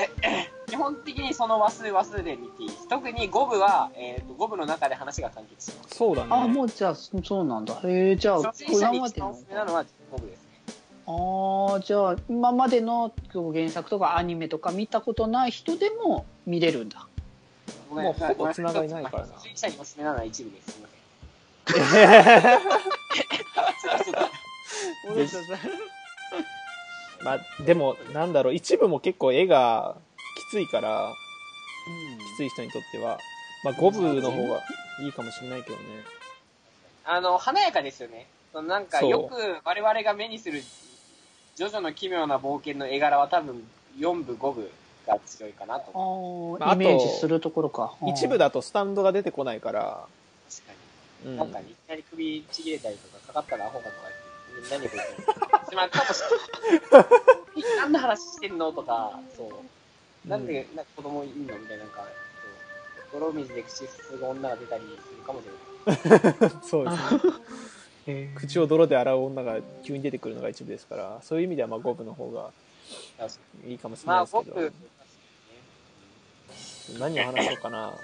[0.68, 2.70] 基本的にその話数話数で見ていい。
[2.88, 5.96] 特に5部は、えっ、と、5部の中で話が完結してます。
[5.96, 6.28] そうだね。
[6.30, 7.80] ああ、もうじゃあ、そそうなんだ。
[7.84, 9.40] へえ、じゃあ、初心者に今までの一番おす。
[9.40, 10.48] すめなのは5部ですね。
[11.06, 17.06] ああ、じゃあ、今までの原作とかアニメとか見たことない人でも見れるんだ。
[17.88, 20.72] ごめんもうほぼ繋がりないからな初心者におすすめなのは一部です。
[20.72, 20.98] すみません。
[25.28, 25.48] ぜ
[27.24, 29.96] まあ、でも、なんだろう、一部も結構絵が
[30.38, 31.12] きついから、
[32.34, 33.18] きつい人にとっては、
[33.64, 34.62] まあ、五部の方が
[35.00, 35.82] いいかもしれないけどね。
[37.04, 38.26] あの、華やかですよね。
[38.52, 40.62] そのなんかよく我々が目にする、
[41.56, 43.62] ジョジョの奇妙な冒険の絵柄は多分
[43.98, 44.70] 4部、5部
[45.06, 46.58] が強いかなと。
[46.60, 47.94] ああ、まあイメージするところか。
[48.06, 50.06] 一部だとスタンドが出てこないから、
[50.48, 50.72] 確か
[51.24, 51.30] に。
[51.30, 53.96] うんなんかね、いきなり首ちぎれたりとか、かかったらアホかとか
[54.54, 55.00] 言って、何こい
[55.66, 55.68] つ。
[55.70, 56.22] しまうかもし
[56.70, 57.06] れない。
[57.78, 59.48] 何の話してんのとか、そう。
[60.28, 62.06] なんで、なんか子供いんのみたいな、なんか。
[63.12, 66.52] 泥水で口すすぐ女が出たりするかもしれない。
[66.62, 66.96] そうです
[68.06, 68.32] ね。
[68.34, 72.50] 口を泥で洗う女が急に出てくるのが一部ですから、そういう意味ではまあ五部の方が
[73.66, 74.72] いいかもしれないまあ、ですけ僕、
[76.92, 77.94] ど、何を話そうかな。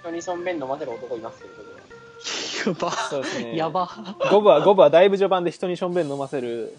[0.00, 2.90] 人にしょんべん飲ませる男いますけど、やば。
[2.90, 3.56] そうですね。
[3.56, 3.88] やば。
[4.30, 6.76] 五部は、五部はだいぶ序盤で人にしょんべん飲ませる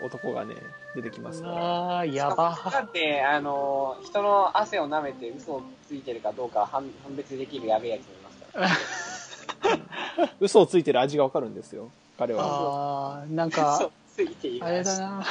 [0.00, 0.54] 男がね、
[0.94, 1.54] 出てきますから。
[1.54, 2.58] ああ、やば。
[2.70, 9.70] だって、あの、人の汗を舐めて嘘をついてるかどうか判判別できるやべえやつもいますか
[10.18, 10.30] ら。
[10.40, 12.44] 嘘をついてる味がわかるんですよ、彼は。
[12.44, 15.24] ああ、なん嘘かを、ついているあれだな。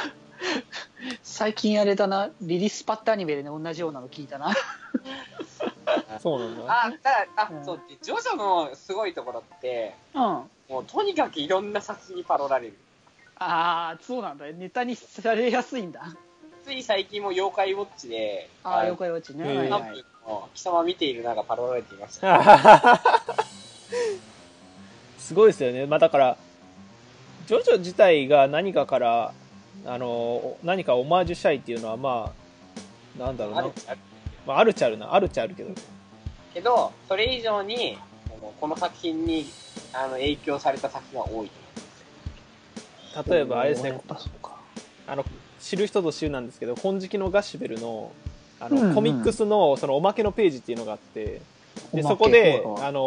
[1.22, 4.52] 最近あれだな、リリースパッタアニメでね、同じようなの聞いたな。
[6.20, 6.84] そうなんだ。
[6.86, 10.22] あ、だから、あ、うんそう、でジョジョのすごいところって、うん。
[10.22, 12.76] あもうとにかくいろんな作品にパロられる。
[13.38, 14.46] あ、そうなんだ。
[14.46, 16.14] ネタにされやすいんだ。
[16.64, 19.44] つい最近も妖怪ウォッチで、ああ、了解ウォッチね。
[19.46, 20.04] はいはい
[20.54, 23.00] 貴様見ているながパロられていました。
[25.18, 25.86] すごいですよね。
[25.86, 26.36] まあだから、
[27.46, 29.32] ジョジョ自体が何かから、
[29.84, 32.32] あの、何かオマージュしたいっていうのは、ま
[33.16, 33.72] あ、なんだろうなある。
[33.86, 33.98] ある
[34.46, 35.14] まあ、あるっちゃあるな。
[35.14, 35.72] あるっちゃあるけど。
[36.52, 37.96] けど、それ以上に、
[38.28, 39.46] このこの作品に
[39.92, 41.65] あの影響された作品は多いと
[43.28, 44.00] 例えばあれですね。
[45.06, 45.24] あの、
[45.60, 48.12] 知る人ぞ知るなんですけど、金色のガッシュベルの、
[48.60, 51.40] あの、うんうんコミックスの、そのおまけのページっていうのがあって、
[51.92, 53.00] で、そこで、あの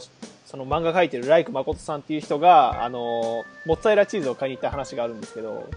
[0.00, 0.08] ー
[0.44, 5.68] その漫画描いてるライク誠さんっていう人が、あのーモッツァレラチーズを買いに行った話があるんですけど、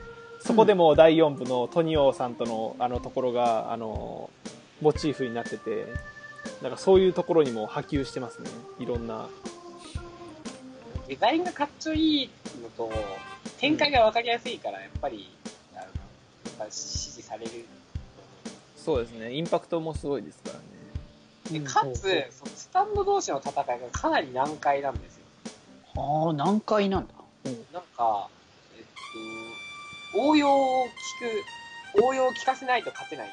[0.41, 5.85] そこでも第4部のトニオさんとのあのところが、あのーモチーフになってて、
[6.61, 8.49] なんかそういうところにも波及してますね。
[8.79, 9.27] いろんな。
[11.07, 12.29] デザインがかっちょいい
[12.61, 12.91] のと、
[13.59, 15.29] 展開がわかりやすいから、やっぱり、
[15.73, 15.91] あの、やっ
[16.59, 17.57] ぱ支持されると
[18.85, 19.33] そうですね。
[19.33, 21.59] インパクトもすごいですからね。
[21.59, 25.25] で、かつ、そのスタンド同士の戦いがかなり難解なんですよ。
[25.97, 27.13] ああ、何回なんだ。
[27.73, 28.29] なんか、
[28.77, 28.83] えっ
[30.13, 30.85] と、応用を
[31.95, 33.29] 聞く、応用を聞かせないと勝てない。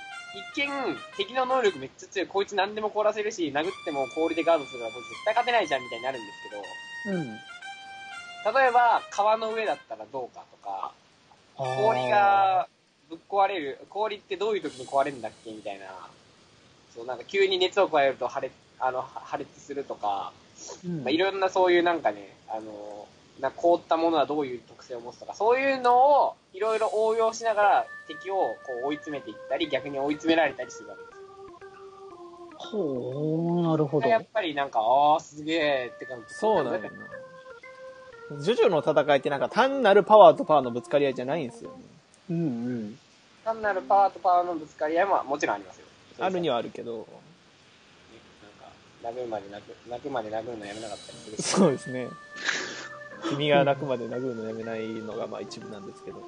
[0.57, 6.38] 一見、敵の能力めっちゃ強い、こいつ何でも凍らせるし、殴っても氷でガードするから、こいつ絶対勝てないじゃんみたいになるんです
[7.05, 7.40] けど、うん。
[8.44, 10.92] 例えば、川の上だったらどうかとか、
[11.57, 12.68] 氷あが
[13.09, 15.87] ぶっ壊れる、氷ってどういう時に壊れるんだっけみたいな、
[16.94, 23.07] そう、なんか急に熱を加えると破裂、あの、破裂するとか、ー、うんまあ、いろんなそういうなんかね、あの、
[23.40, 31.22] な凍ったものはどういう特性を持つとか、そういうのをいろいろ応用しながら敵をこう追い詰めていったり、逆に追い詰められたりするわけですよ。
[32.57, 34.09] ほう、なるほど。
[34.09, 36.35] やっぱりなんか、ああ、すげえって感じ。
[36.35, 37.22] そうなんだよな。
[38.40, 41.77] ジョジョの戦いってなんか単なるパワーとパワーのぶつかり合いじゃないんですよね。
[42.31, 42.99] うんうん。
[43.45, 45.87] 単なるパワーとパワーのぶつかり合いももちろんありますよ。
[46.21, 46.55] あるには。
[46.55, 46.97] はあるけど。
[46.97, 47.05] なん
[49.12, 51.42] か、殴るまで泣く、泣くまで殴るのやめなかったりするし。
[51.42, 52.09] そうですね。
[53.29, 56.23] 君が泣くまで殴るのやめないのがまあ一部なんですけど。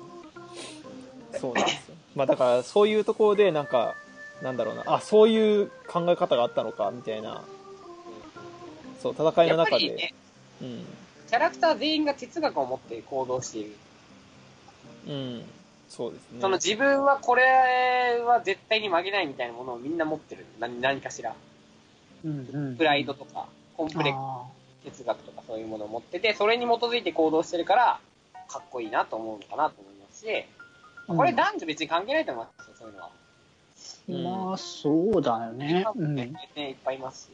[1.39, 1.97] そうなんですよ。
[2.15, 3.95] まあだからそういうところでなんか、
[4.43, 7.43] なんだろうな、あ、そういう考え方があったのか、みたいな。
[9.03, 9.79] そう、戦いのやっぱ中で。
[9.79, 10.15] りね、
[10.63, 10.87] うん。
[11.35, 13.73] キャラクター全員が哲学を持って行動している。
[15.09, 15.43] うん。
[15.89, 16.41] そうですね。
[16.41, 20.47] その自分はこれは絶対に負けないみたいなものをみんな持ってる。
[20.61, 21.35] 何何かしら。
[22.25, 22.77] うんうん。
[22.77, 24.45] プライドとか、コンプレックあ
[24.85, 28.01] ス、哲学とかそういうものを持ってて、それに基づいて行動してるから、
[28.47, 32.95] かっこいいなと思うのかなと思いますし、ーこれ男女別に関係ないと思いますよ、そういう
[34.23, 34.47] のは。
[34.47, 35.85] まあ、そうだよね。
[35.97, 36.15] うん。
[36.15, 37.31] ね、いっぱいいますし。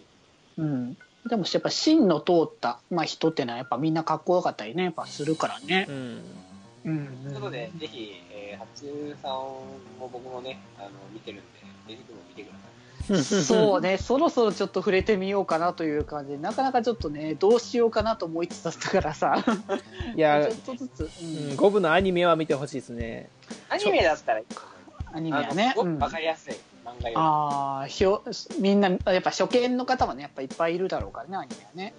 [0.57, 0.97] うん。
[1.29, 5.93] でもやっぱ芯の通った、まあ、人ってのはやっぱみんなかっこよかったりね、やっぱするからねう。
[5.93, 6.23] ん。
[6.83, 12.61] うん、ということで、ぜひ、えー、八中さんも僕もね、あの、見てるんで、ぜひとも見てください。
[13.45, 19.45] そうね、そろそろちょっと触れてみようかなという感じで、なかなかちょっとね、どうしようかなと思いつつだったからさ、
[20.17, 23.29] いやちょっ、とずつ、うんうん、五部のアニメは見てほしいですね。
[23.69, 24.47] アニメだったらいい。
[25.13, 25.75] アニメはね。
[25.77, 26.55] わかりやすい
[26.99, 27.15] 漫画より。
[27.17, 28.23] ああ、ひょ
[28.59, 31.95] みんな、やっぱ初見の方はね、やっぱいっぱいいるだろうからね、アニメはね。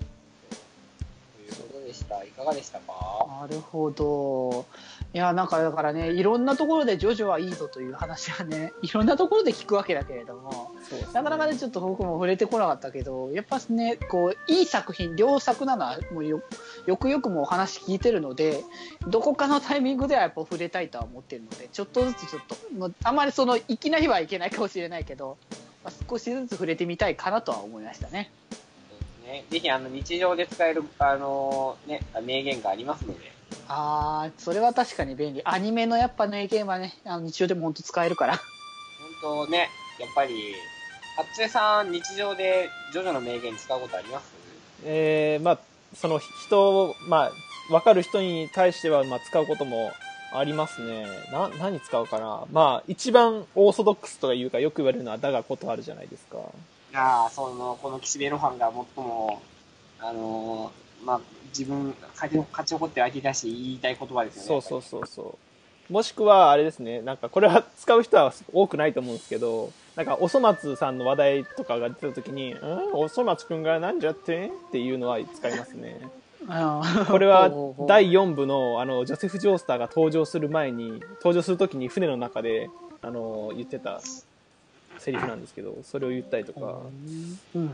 [1.38, 2.24] ということでした。
[2.24, 3.28] いかがでしたか？
[3.42, 4.66] なるほど。
[5.14, 16.42] いや、なんかだからね、いろんなところでジョジョはいいぞという話はね、 いろんなところで聞くわけだけれども、ねなかなかね、ちょっと僕も触れてこなかったけど、やっぱね、こう、いい作品、良作なのは、もうよ、
[16.86, 18.64] よくよくもお話聞いてるので、
[19.06, 25.38] どこかのタイミングではやっぱ触れたいとは思ってるので、ちょっとずつちょっと、あまりその、いきなりはいけないかもしれないけど、
[25.84, 28.32] まあ、少しずつ触れてみたいかなとは思いましたね。
[29.26, 29.44] ね。
[29.50, 35.42] ぜひ、あの、日常で使える、あのね、名言がありますので、あー、それは確かに便利。
[35.46, 38.38] アニメのやっぱ名言はね、あの日常でも本当使えるから。
[39.22, 40.54] 本当ね、やっぱり、
[41.16, 44.32] 八中さん、日常でジョジョの名言使うことあります？
[44.86, 45.60] えー、まあ、
[45.96, 47.32] その人を、ま
[47.70, 49.92] あ、わかる人に対しては、まあ、使うことも
[50.34, 51.06] ありますね。
[51.32, 52.46] な、何使うかな？
[52.52, 56.38] まあ、一番オーソドックスとかいうか、よく言われるのは、だがことあるじゃないですか。
[56.92, 59.42] いやーその、この岸辺露伴が最も、
[60.00, 64.48] あのーまあ、自分、勝ち勝ち残ってる相手だし、言いたい言葉ですよね。
[64.48, 65.38] そうそうそうそ
[65.90, 65.94] う。
[65.94, 72.94] もしくは、あれですね、なんか、これは使う人は多くないと思うんですけど、なんか、おそ松さんの話題とかが出た時に、うん？
[72.94, 76.00] おそ松くんがなんじゃってっていうのは使いますね。
[77.08, 77.52] これは
[77.88, 82.68] 第4部のあのジョセフ・ジョースターが登場する前に登場するときに船の中で
[83.04, 84.02] あの言ってた
[84.98, 87.70] セリフなんですけどそれを言ったりとかうんうん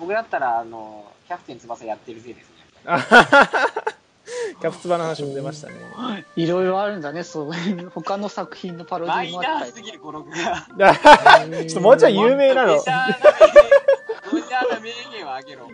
[0.00, 2.57] 僕だったら、あの、キャプテン翼やってるせいですね。
[4.60, 5.74] キャプツバの話も出ましたね
[6.36, 10.66] いろいろあるんだね、そういう、他の作品のパロディもあったりすぎる語録が。
[11.64, 12.76] ちょっともうちょい有名なの。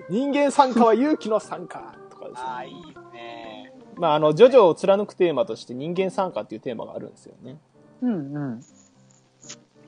[0.08, 3.72] 人間参加は勇気の参加とかですああ、ねいいですね。
[3.96, 7.58] まああのジョジョを貫くテーマとして人間参加っていうテーマがあるんですよね
[8.02, 8.60] うんうん。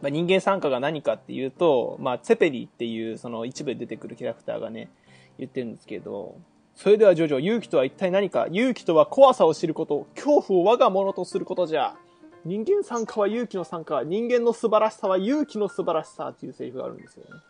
[0.01, 4.91] まあ、人間参加が何かっていうと、まあ、ツェペリっていうその一部で出てくるキャラクターがね、
[5.39, 6.37] 言ってるんですけど、
[6.77, 11.97] それではジョジョ、勇気とは一体何か勇気とは怖さを知ること、恐怖を我が物とすることじゃ。
[12.45, 17.41] 人間参加は勇気の参加、人間の素晴らしさは勇気の素晴らしさっていうセリフがあるんですよね。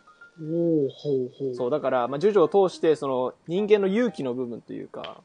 [0.41, 1.55] おおほうほう。
[1.55, 5.21] そう、だから、まあ、ジョジョを通して、その人間の勇気の部分というか、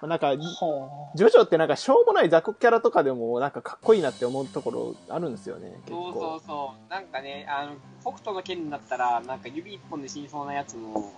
[0.00, 6.40] なんか、はジョジョってなんかしょうもない雑魚キャラとかでもなんかかっこいいなって思うところあるんですよね、結そうそ構う。
[6.46, 6.90] そう。
[6.90, 11.12] なんかね、あの、北斗の剣だったら、なんか指一本で死にそうなやつも、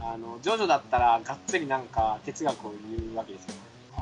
[0.00, 3.54] あの、ジョジョだったら、がっつりなんか哲学を言うわけですよ。
[3.96, 4.00] あ、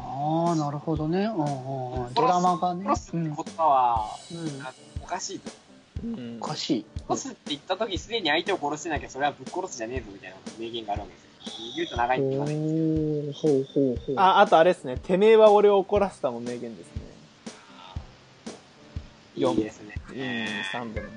[0.48, 1.24] ああ、なるほどね。
[1.24, 2.14] うんうんうん。
[2.14, 2.84] ドラマがね。
[2.84, 5.50] 殺すってうん言葉は、うんおかしいと。
[6.04, 6.86] うんおかしい。
[7.08, 11.26] 殺すって言った時すでに相手を殺してなきゃそれはぶっ殺すじゃねえぞみたいな名言があるわけですよ。
[11.76, 12.54] 言うと長いって言わない。
[12.54, 14.16] おーほうほうほう。
[14.18, 17.02] あ、あとあれですね、てめえは俺を怒らせたも名言ですね。
[19.36, 19.94] いいですね。
[20.10, 21.12] うん、3部のね。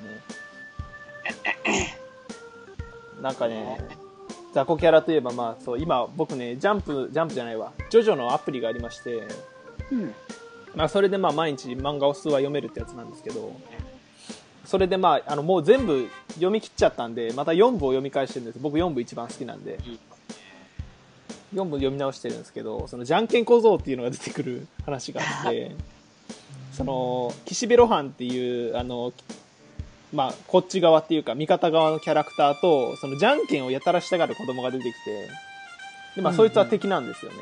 [3.22, 3.80] なんかね、
[4.54, 9.24] 雑魚キャラといえば、まあそう、今僕ね、ジャンプ、ジャンプじゃないわ、ジョジョのアプリがありまして、
[9.92, 10.14] うん。
[10.76, 13.54] まあそれでまあ毎日漫画を数話読めるってやつなんですけど、
[14.66, 18.60] それでまあ、あのもう全部読み切っちゃったんで、また4部を読み返してるんです。
[18.60, 20.00] 僕4部一番好きなんで、いい
[21.56, 25.72] 4部読み直してるんですけど、そのじゃんけん小僧っていうのが出てくる話があって、
[26.74, 29.12] その、岸辺露伴っていう、あの、
[30.14, 35.28] まあ、こっち側っていうか、味方側のキャラクターと、そのじゃんけんをやたらしたがる子供が出てきて、
[36.16, 37.38] で、まあ、うんそいつは敵なんですよね。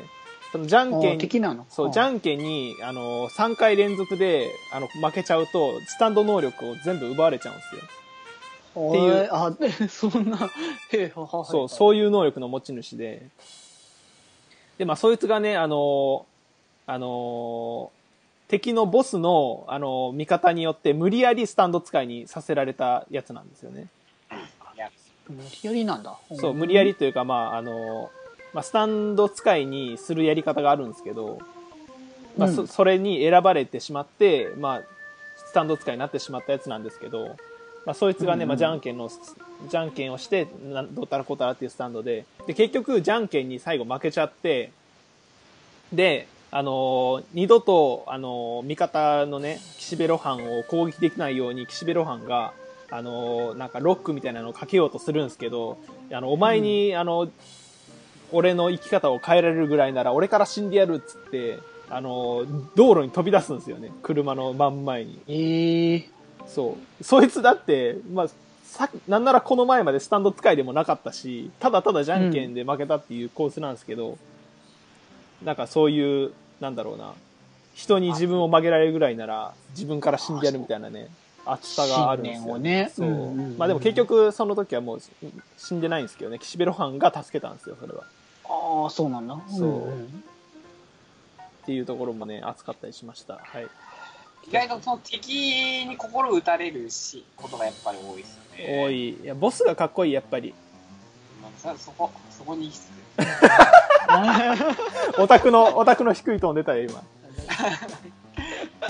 [0.52, 1.66] そのじゃんけん、敵なの？
[1.68, 7.82] そう、じゃんけんに、あの、3回連続で、あの、負けちゃうと、スタンド能力を全部奪われちゃうんですよ。
[8.86, 8.88] ん。
[8.90, 10.50] っていうあ、でそんな、
[10.92, 13.28] へはそう、そういう能力の持ち主で。
[14.78, 16.24] で、まあ、そいつがね、あの、
[16.86, 17.90] あの、
[18.48, 23.88] 敵のボスの、あの、味方によって無理やりスタンド使いにさせられたやつなんですよね。
[25.28, 26.18] 無理やりなんだ。
[26.34, 28.10] そう、無理やりというか、まあ、あの、
[28.54, 31.38] まあ、スタンド使いにするやり方があるんですけど、
[32.36, 34.82] まあ、そうんそれに選ばれてしまって、まあ、
[35.36, 37.36] スタンド使いになってしまったやつなんですけど、
[37.84, 39.10] まあ、そいつがね、うんまあ、じゃんけんの、
[39.68, 40.46] じゃんけんをして、
[40.92, 44.72] どうたらこうたらっていうスタンドで、で、結局、じゃんけんに最後負けちゃって、
[45.92, 52.52] で、あのー二度と、あのー味方のね、岸辺露伴を攻撃できないように、岸辺露伴が、
[52.90, 55.78] あのーなんかロックみたいなのをかけようとするんですけど、
[56.12, 57.28] あの、お前に、あの、
[58.32, 61.58] 俺の生き方を変えられるぐらいなら、俺から死んでやるっつって、
[61.90, 63.90] あのー道路に飛び出すんですよね。
[64.02, 65.18] 車の真ん前に。
[65.28, 66.08] ええ
[66.46, 67.04] そう。
[67.04, 68.28] そいつだって、まあ、
[68.64, 74.18] さなんならこの前までスタンド使いでもなかったし、ただただじゃんけんで負けたっていう構図なんですけど、
[75.42, 77.14] なんかそういう、なんだろうな、
[77.74, 81.08] 人に自分を曲げられるぐらいなら、自分から死んでやるみたいなね、
[81.46, 83.08] 熱さがあるんですよ、信念をねそう。
[83.08, 85.00] うんうんうんまあでも結局、その時はもう
[85.56, 88.04] 死んでないんですけどね、岸辺露伴が助けたんですよ、それは。
[88.44, 89.38] ああ、そうなんだ。
[89.48, 90.24] そうん
[91.62, 93.34] っていうところもね、熱かったりしました。
[93.34, 93.68] はい。
[94.48, 98.84] 意外とその敵に心打たれるし、ことがやっぱり多いですよね。
[98.84, 99.08] 多い。
[99.10, 100.54] いや、ボスがかっこいい、やっぱり。
[101.42, 102.88] まあそそこ、そこに行き着く。
[105.18, 107.02] オタクの、オタクの低いトーン出たよ、今。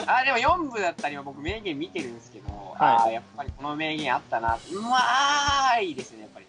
[0.07, 4.59] あ、でも4部だったりは僕名言見てるんですけど、はいああ、やっぱりこの名言あったな。
[4.71, 6.47] うまーいですね、やっぱり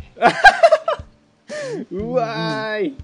[1.97, 2.03] ね。
[2.03, 2.95] うわーい。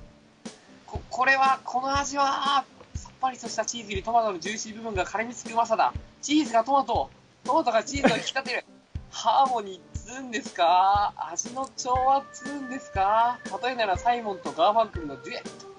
[0.85, 5.93] ここれは、この味は、さっぱりとしたチーズにトマトのジューシー部分が絡みつくうまさだ。
[6.21, 7.09] チーズがトマト、
[7.43, 8.65] トマトがチーズを引き立てる。
[9.09, 11.13] ハーモニーつんですか？
[11.31, 13.39] 味の調和つんですか？
[13.63, 15.74] 例えるならサイモンとガーファンクルのデュエット。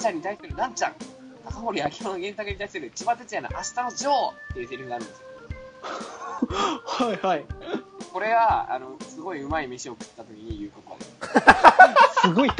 [0.00, 0.94] ちゃんに対するランちゃん。
[1.44, 5.26] 中森明夫の原作に対する千葉哲也の明日のジョーっていうセリフがあるんですよ。
[6.84, 7.44] はいはい。
[8.12, 11.04] これは、あの、すごいうまい飯を食った時に言う言葉で
[12.14, 12.20] す。
[12.22, 12.50] すごい。
[12.50, 12.56] こ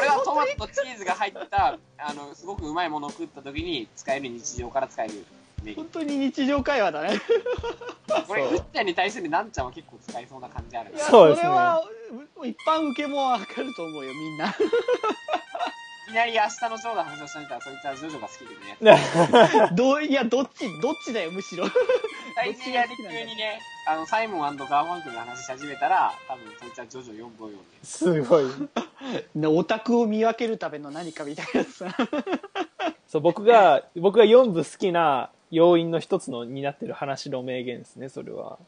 [0.00, 5.24] れはトマトとチーズが入った、あの、すごくうまいものを食った時に使える日常から使える
[5.74, 5.86] 本。
[5.86, 7.20] 当に日常会話だね。
[8.26, 10.92] これ、そううっちゃんに対するなんちゃんは結構使いそうな感じある。
[10.94, 11.82] いやそうですねれは、
[12.40, 14.48] う一般受けもわかると思うよ、みんな。
[14.48, 18.98] いきなり明日のジョーの話をしてみたら、そいつはジョジョが好きでね。
[19.76, 21.66] どういや、どっち、どっちだよ、むしろ。
[22.34, 27.64] 大事やり急にね、あの、サイモンガーファンクルの話し始めたら、多分そいつはジョジョ4部を読んで。
[27.82, 28.44] すごい。
[29.34, 31.94] ねオタクを見分けるための何かみたいなさ。
[33.06, 38.58] そう、僕が、僕が4部好きな要因の一つのになってる話の名言ですね、それは。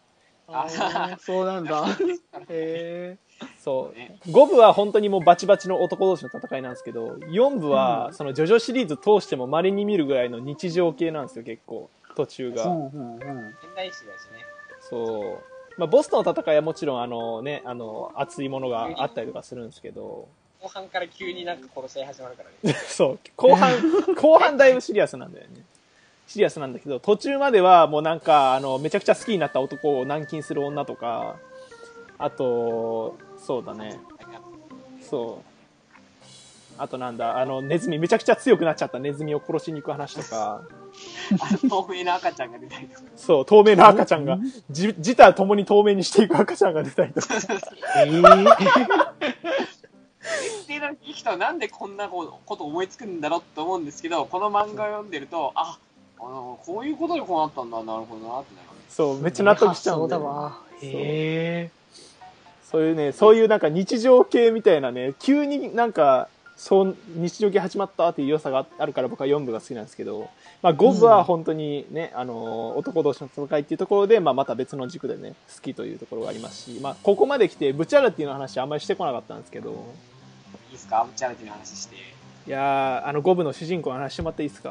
[0.53, 1.85] あーそうなんだ。
[2.49, 3.17] へ
[3.59, 4.19] そうね。
[4.27, 11.89] 5部は本当にもうバチバチの男同士の戦いなんですけど、4部はうんそのジョジョシリーズ通しても稀に見るぐらいの日常系なんですよ、結構。
[12.17, 12.57] 途中え。
[12.57, 12.65] が。
[12.65, 13.49] うんうんうん。
[13.49, 14.45] 現代史だしね。
[14.81, 15.39] そ
[15.77, 15.79] う。
[15.81, 20.29] まあ、ボスとの戦いはもちろんあのね、あの、熱いものがあったりとかするんですけど、
[20.61, 22.75] 後半から急になんか殺し合い始まるからね。
[22.87, 23.73] そう、後半、
[24.15, 25.63] 後半だいぶシリアスなんだよね。
[26.31, 31.35] シリアスなんだけど、途中まではもうなんか、あの、めちゃくちゃ好きになった男を軟禁する女とか、
[32.19, 33.99] あと、そうだね、
[35.03, 35.51] そう。
[36.79, 40.63] あとなんだ、あの、ネズミ、めちゃくちゃ強くなっちゃったネズミを殺しに行く話とか、
[41.41, 43.03] あの透明な赤ちゃんが出たりとか。
[43.17, 44.39] そう、透明な赤ちゃんが、
[44.71, 47.35] じ自他ともに透明にしていく赤ちゃんが出たりとか。
[47.35, 48.49] えー、
[50.23, 55.77] 設定だけ聞くとなんでこんなこと思いつくんだろうと思うんですけど、この漫画を読んでると、あ、
[56.23, 58.69] あの、こういうことでこうなったんだ、なるほどなってなる。
[58.89, 60.53] そう、めっちゃ納得しちゃうんそうだよ。
[60.83, 61.71] へえ。
[62.71, 70.29] そういうね、そういうなんか日常系みたいなね、急になんか、そう、日常系始まったっていう良さがあるから僕は4部が好きなんですけど、
[70.63, 79.75] まあ5部は本当にね、あの、男同士の戦いっていうところで、まあまた別の軸でね、好きというところがありますし、まあここまで来て、ブチャラティの話あんまりしてこなかったんですけど、い
[80.71, 81.07] いですか？
[81.17, 81.97] チャラティの話して。
[81.97, 84.71] いやー、あの5部の主人公の話してもらっていいですか？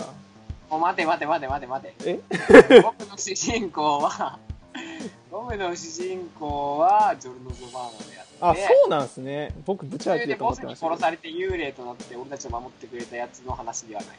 [0.69, 1.93] もう待て待て待て待て待て。
[2.05, 2.19] え？
[2.81, 4.37] 僕の主人公は、
[5.31, 9.53] 僕の主人公はジョルノ・ジョバーナでやって、あ、そうなんですね。
[9.65, 14.09] 僕ブチャラティだと思ってました殺されて幽霊となって俺たちを守ってくれたやつの話ではない。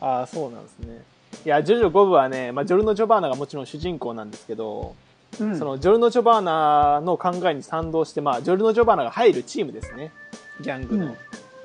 [0.00, 1.02] ああ、そうなんですね。
[1.44, 4.94] いや、ジョジョ5部はね、まあ、ジョルノ・ジョバーナがもちろん主人公なんですけど、
[5.40, 10.12] うんそのジョルノ・ジョバーナの考えに賛同して、まあ、ジョルノ・ジョバーナが入るチームですね。
[10.60, 11.16] ギャングの。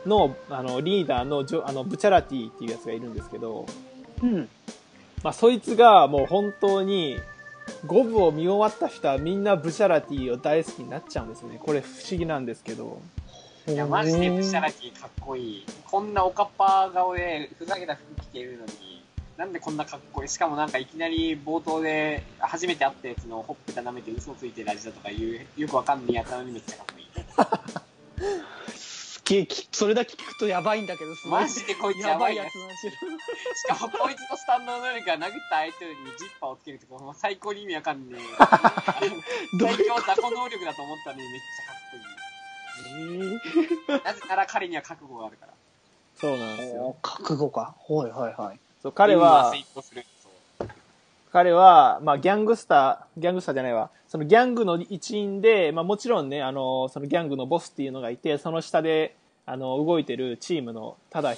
[0.06, 3.66] の、あの、リーダーのジョ、あの、ブチャラティっていうやつがいるんですけど、
[4.22, 4.50] うん。
[5.24, 7.20] まあ、そいつがもう本当に、
[7.86, 11.60] 5部を見終わった人はみんなブチャラティを大好きになっちゃうんですよね。
[11.62, 13.02] これ不思議なんですけど。
[13.68, 15.66] いや、マジでブシャラティかっこいい。
[15.84, 19.04] こんなおかっぱ顔でふざけた服着てるのに、
[19.36, 20.30] なんでこんなかっこいい？
[20.30, 27.08] しかもなんかいきなり冒頭で初めて会ったやつのほっぺた舐めて嘘ついてる味だとかいう、よくわかんないやつなのにめっちゃかっこいい。
[29.72, 32.56] それだけ聞くとやばいんだけど、すごいマジでこいつややばいやつ。
[32.56, 32.94] なんですよ。
[32.94, 38.22] しかもこいつのスタンドの能力が殴った相手にジッパーをつけるとか、もう最高に意味わかんねえ。
[39.60, 41.98] 最強雑魚能力だと思ったのにめっちゃかっこ
[43.92, 44.04] いい。
[44.04, 45.54] なぜなら彼には覚悟があるから。
[46.16, 46.96] そうなんですおよ。
[47.02, 47.76] 覚悟か。
[47.88, 48.60] はいはいはい。
[48.82, 49.54] そう彼は
[51.32, 59.16] 彼は、まあ、ギャングスター、ギャングスターじゃないわ、そのギャングの一員で、まあ、もちろんね、あの、そのギャングのボスっていうのがいて、その下で、
[59.46, 61.34] あの、動いてるチームの、ただ、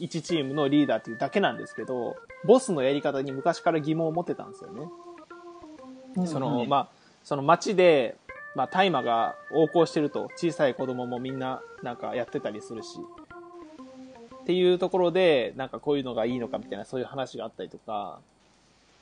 [0.00, 6.26] 一チームのリーダーっていうだけなんですけど、ボスのやり方に昔から疑問を持ってたんですよね。
[6.26, 6.88] その、まあ、
[7.24, 8.16] その街で、
[8.54, 12.98] まあ、大麻が横行してると、小さい子供もみんな、なんかやってたりするし、
[14.42, 18.18] っていうところで、なんかこういうのがいいのかみたいな、そういう話があったりとか、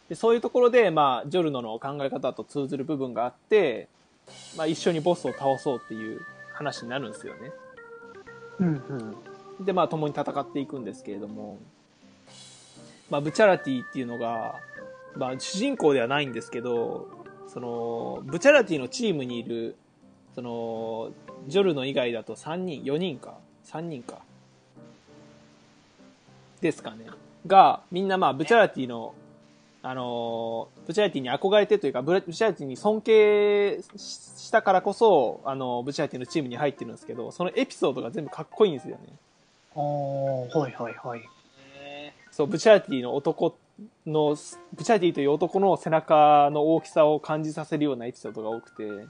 [0.08, 3.88] でそういうところで、まあ、ジョルノの考え方と通ずる部分があって、
[4.56, 6.20] まあ、一緒にボスを倒そうっていう
[6.52, 7.52] 話になるんですよね。
[8.60, 8.66] うん
[9.58, 9.64] うん。
[9.64, 11.58] で、まあ、共に戦っていくんですけれども、
[13.10, 14.56] まあ、ブチャラティっていうのが、
[15.16, 17.08] まあ、主人公ではないんですけど、
[17.48, 19.76] その、ブチャラティのチームにいる、
[20.34, 21.12] その、
[21.48, 23.34] ジョルノ以外だと3人、4人か、
[23.66, 24.20] 3人か、
[26.60, 27.06] ですかね。
[27.46, 29.14] が、みんなまあ、ブチャラティの、
[29.88, 39.02] あのーブチャラティに憧れてというか、ブチャラティに尊敬したからこそ、あの、ブチャラティのチームに入ってるんですけど、そのエピソードが全部かっこいいんですよね。
[39.74, 41.20] おー、はいはいはい。
[41.78, 43.56] へそう、ブチャラティの男
[44.06, 44.36] の、
[44.74, 49.06] ブチャラティという男の背中の大きさを感じさせるようなエピソードが多くて、うん。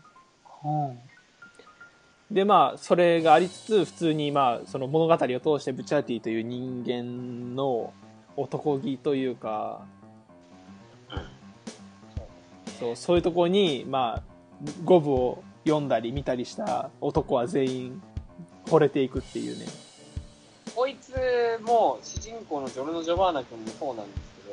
[2.30, 7.92] で、まあ、それがありつつ、普通に、まあ、その物語を通してブチャラティという人間の
[8.36, 9.86] 男気というか、
[12.78, 14.22] そう、そういうところに、まあ、
[14.84, 18.02] 五部を読んだり見たりした男は全員
[18.66, 19.66] 惚れていくっていうね。
[20.74, 21.12] こいつ
[21.64, 24.50] も主人公のジョルノ・ジョバーナ君もそうなんですけ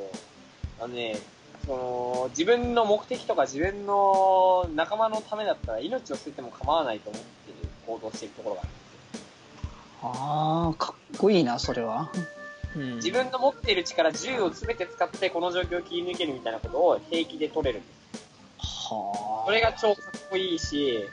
[0.79, 1.17] ど、あのね、
[1.65, 9.29] その、自分の目的とか自分の仲間のためだったら命を捨てても構わないと思ってる行動してるところがあるんですよ。
[10.03, 12.09] あー、かっこいいな、それは。
[12.75, 18.02] うん自分の持っている力、銃を全て使ってこの状況を切り抜けるみたいなことを平気で取れるんです。
[18.93, 21.05] はそれが超かっこいいし、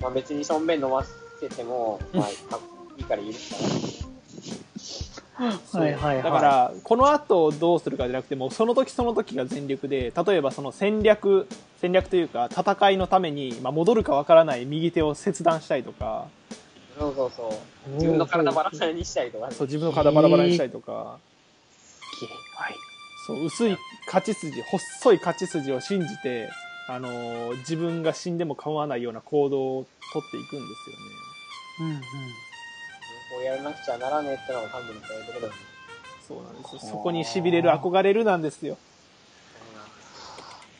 [0.00, 1.04] まあ別にしょんべん飲ま
[1.40, 2.66] せても、 まあ、かっこ
[2.96, 5.50] いいから許すから。
[5.72, 11.46] はいはいはいだから、この後どうするかじゃなくても、その時その時が全力で、例えばその戦略、
[11.80, 16.26] 戦略というか、戦いのために、まあ、戻るかわからない右手を切断したりとか、
[16.98, 17.48] そうそうそ
[17.88, 17.90] う。
[17.94, 19.50] 自分の体バラバラにしたりとか。
[19.50, 22.26] そう、自分の体バラバラにしたりとか、い。
[22.62, 22.74] はい。
[23.26, 23.76] そう、薄い
[24.06, 26.50] 勝ち筋、細い勝ち筋を信じて、
[26.92, 31.02] あのー自分が死んでも構わないような行動をとっていくんですよね。
[31.80, 32.00] うんうん。
[32.00, 32.06] こ
[33.40, 35.58] うやらなくちゃならねえってのが多分そういうところだよね。
[36.26, 36.80] そうなんですよ。
[36.90, 38.76] そこに痺れる、憧れるなんですよ。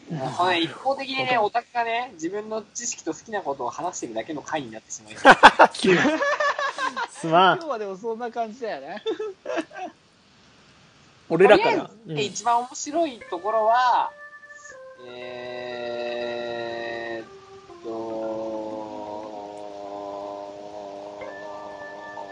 [0.08, 5.34] そのね、一方的にね、オタクがね、自分の知識と好きなことを話してるだけの回になってしまいそう。
[7.12, 9.04] すまん今日はでもそんな感じだよね。
[11.28, 14.10] 俺らからとりあえずで一番面白いところは、
[15.06, 17.26] えーっ
[17.82, 17.90] と、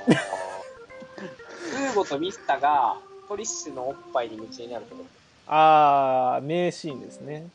[0.09, 2.99] ウーゴとミスタが
[3.29, 5.09] トリッシュのおっぱいに夢中になるところ。
[5.51, 7.49] ああ名シーンですね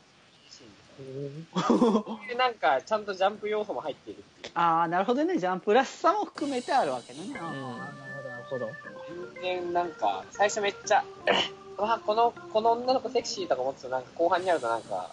[2.28, 4.52] でなんか、ちゃんとジャンプ要素も入っているっていう。
[4.54, 5.38] ああ、なるほどね。
[5.38, 7.36] ジャンプらしさも含めてあるわけね。
[7.40, 8.70] ああ、んなるほど、なるほど。
[9.42, 11.04] 全然なんか、最初めっちゃ、
[11.76, 15.10] わこの、この女の子セクシーとか思ってたらなんか後半になるとなんか、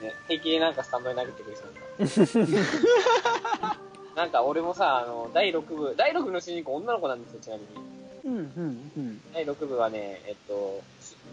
[0.00, 3.78] ね、平気でなんかスタンドに投げてくる人なんか。
[4.14, 7.68] なんか俺もさ、あの、第6部、第6部の主人公女の子なんですよ、ちなみに。
[8.24, 9.20] うん、うん、うん。
[9.32, 10.82] 第6部はね、えっと、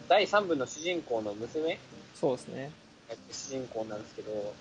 [0.08, 1.80] 第3部の主人公の娘
[2.16, 2.72] そうですね
[3.08, 4.54] が主人公なんですけど、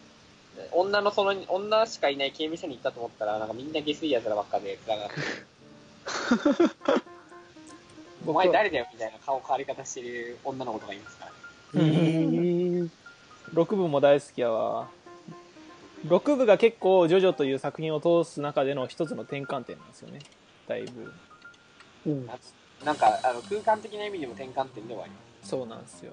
[0.73, 5.15] 女のその、女しかいない刑務所に行ったと思ったら、なんかみんな下水奴らばっかで、つらがって。
[8.27, 11.31] お前誰だよみたいな顔変わり方してる女の子とかいますか
[11.75, 11.89] らね。
[11.89, 12.91] へー
[13.55, 14.89] 6部も大好きやわ。
[16.07, 20.21] 6部が結構「ジョジョ」という作品を通す中での一つの転換点なんですよね。
[20.69, 21.13] だいぶ。
[22.07, 22.27] うん。
[22.85, 26.13] なんか、あの、空間的な意味でも転換点ではありまそうなんですよ。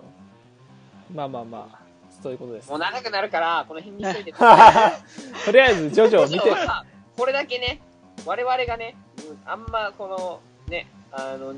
[1.14, 1.88] まあまあまあ。
[2.22, 2.66] そういうことです。
[2.66, 2.70] す。
[2.72, 4.34] もう長くなるから、この辺にしといて。
[5.46, 6.52] とりあえずジョジョを見て。
[7.16, 7.82] これだけね、
[8.26, 11.56] 我々がね、うんあんまこの、ね、あの、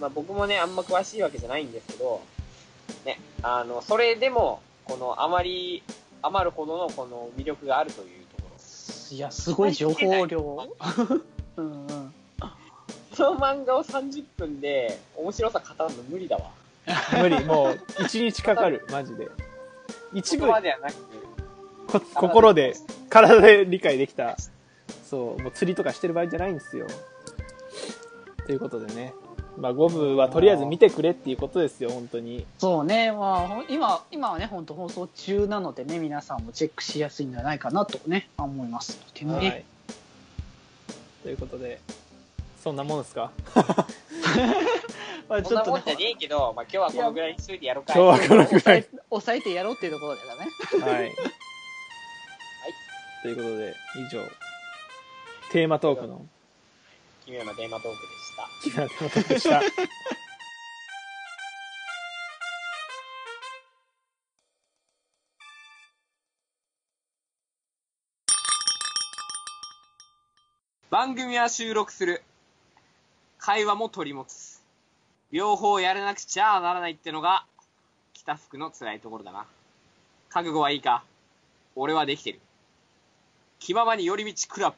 [0.00, 2.20] まあ、僕もね、あんま詳しいわけじゃないんですけど、
[3.04, 5.82] ね、あの、それでも、この、あまり、
[6.22, 9.16] 余るほどのこの魅力があるというところ。
[9.16, 10.40] いや、すごい情報量。
[11.56, 12.14] うんうん。
[13.14, 16.50] その漫画を30分で面白さ語るの無理だわ。
[17.20, 17.72] 無理もう
[18.02, 19.28] 1日かかるマジで
[20.14, 20.94] 一部ではなく、
[21.86, 22.74] こ心で
[23.08, 24.36] 体で理解できた
[25.04, 26.86] そうもう釣りとかしてる場合じゃないんですよ
[28.46, 29.12] ということでね
[29.58, 39.48] まあ5部はとりあえず見てくれっていうことですよ本当にそうね、まあ、今、今はね、本当放送中なのでね、皆さんもチェックしやすいんじゃないかなとね、思いますのでね。
[39.48, 39.64] はい
[41.24, 41.80] ということで
[42.62, 43.32] そんなもんですか？
[45.28, 47.92] まあ、そちょっとねんなもんじゃねえけど、まあ、今日はこのぐらいにしといてやろうか。
[47.94, 50.46] 今日はこのぐ抑らいえ抑えてやろうっていうところだよね。
[50.80, 51.14] はい。
[53.22, 54.22] ということで、以上、
[55.50, 56.24] テーマトークの、
[57.28, 58.48] 奇妙なテーマトークでした。
[58.62, 59.60] キラテーマトークでした。
[70.88, 72.22] 番組は収録する。
[73.36, 74.62] 会話も取り持つ。
[75.30, 77.44] 両方やらなくちゃならないってのが、
[78.14, 79.44] 北福の辛いところだな。
[80.30, 81.04] 覚悟はいいか？
[81.76, 82.40] 俺はできてる。
[83.58, 84.76] 気ままに寄り道クラブ。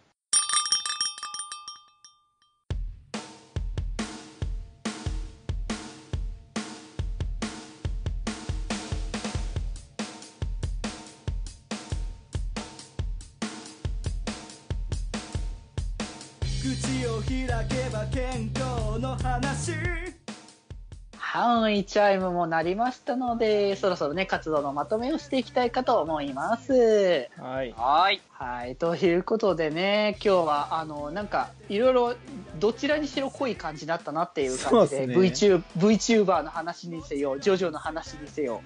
[21.70, 27.28] い、チャイムも鳴りましたので、そろそろね、活動のまとめをしていきたいかと思います。
[27.36, 27.72] はい。
[27.72, 28.20] はーい。
[28.30, 32.14] はい、ということでね、今日は、あの、なんか、いろいろ、
[32.58, 38.62] どちらにしろ濃い感じだったなっていう感じで、ね VTuber, VTuber の話にせよ、ジョジョの話にせよ、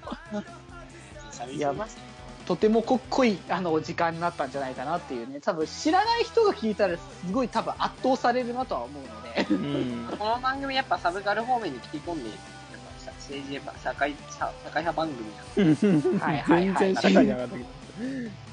[1.32, 2.14] 喋りすぎました
[2.46, 10.06] とてもこっこいあの時間になったんじゃないかなっていうね、多分知らない人が聞いたら、すごい多分圧倒されるなとは思うので、うん。
[10.18, 12.30] この番組やっぱサブカル方面に切り込んで、
[13.28, 16.18] 政治やっぱ社会、社社会派番組なんで。
[16.18, 16.78] はいはいはい。
[16.78, 17.64] 全然社会じゃなかったけど。
[18.30, 18.44] ね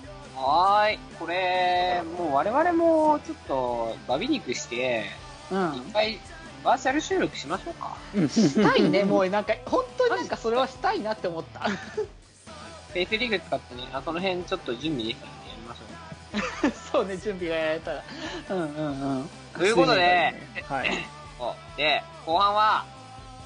[0.86, 0.98] ーい。
[1.18, 5.06] これ、もう我々もちょっとバビ肉して、
[5.50, 5.82] うん。
[5.88, 6.20] 一回
[6.64, 7.96] バーチャル収録しましょうか。
[8.28, 11.60] したいね、 もうなんか、本当になんかそれはしたいなって思った。
[11.60, 16.72] フェイスリーグ使ってね、あその辺ちょっと準備できたらね、やりましょう。
[16.92, 18.02] そうね、準備がやられたら。
[18.50, 19.30] うんうんうん。
[19.54, 20.34] ということで、
[20.68, 20.90] はい。
[21.76, 22.84] で、後半は、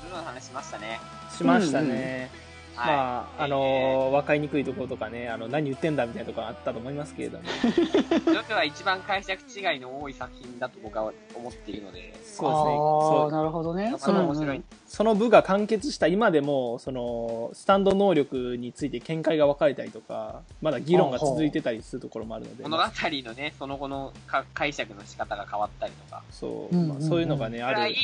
[0.02, 1.00] ブルーの話しましたね。
[1.36, 2.30] しましたね。
[2.32, 2.45] はい。
[2.76, 7.44] まあ、あのー分かりにくいところとかね、あの、何言ってんだみたいなところあったと思いますけれども。
[7.44, 12.46] ジョジョは一番解釈違いの多い作品だと僕は思っているので、そうですね。
[12.46, 13.94] あそうあ、なるほどね。
[13.98, 14.62] その面白い。
[14.86, 27.94] その部が完結した今でも、その、スタンド能力について見解が分かれたりとか、まだ議論が続いてたりするところもあるので、物語のね、その後のか解釈の仕方が変わったりとか、そう、そういうのがね、ある。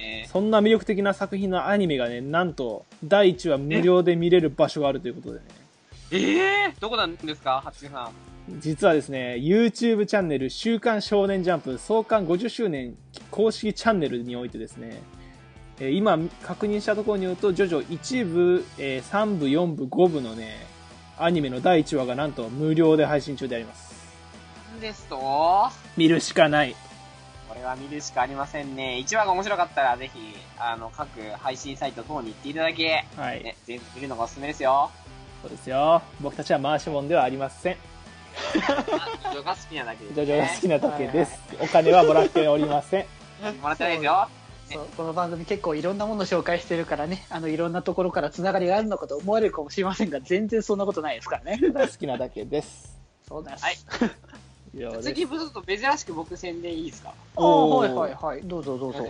[0.00, 0.28] ね。
[0.30, 5.44] そんな魅力的な作品のアニメがね、なんと、第1話無料で見れる場所があるということでね。
[6.12, 6.16] え
[6.66, 8.10] えー、どこなんですか、八さん。
[8.58, 12.96] 実はですね、YouTube チャンネル週刊少年ジャンプ創刊50周年
[13.30, 15.02] 公式チャンネルにおいてですね、
[15.78, 20.56] えー今確認したところによると、ジョジョ1部、えー3部、4部、5部のね、
[21.18, 23.90] アニメの第1話がなんと無料で配信中であります。
[24.80, 25.16] ですと？
[25.16, 26.74] こ見るしかない。
[27.60, 29.02] れは見るしかありませんね。
[29.06, 31.08] 1話が面白かったら、ぜひ、あの、各
[31.38, 33.42] 配信サイト等に行っていただき、はい。
[33.44, 34.90] ね、全部見るのがおすすめですよ。
[35.42, 36.02] そうですよ。
[36.20, 37.76] 僕たちは回し物ではありません。
[37.76, 40.22] あジョが好きなだけです、ジね。
[40.22, 41.38] ョジョが好きなだけです。
[41.60, 43.06] お金はもらっておりません。
[43.60, 44.28] もらってないですよ。
[44.72, 51.58] そうこの番組結構いろんなものを紹介してるからね、あのいろんなところからつながりがあるのかと思われるかもしれませんが、全然そんなことないですからね。
[51.74, 52.96] 好きなだけです。
[53.26, 53.64] そうです。
[53.64, 53.76] はい
[54.74, 57.14] 以上です次、ちょっと珍しく僕宣伝いいですか？
[57.36, 58.40] ああ、はいはいはい。
[58.42, 59.06] どうぞどうぞ。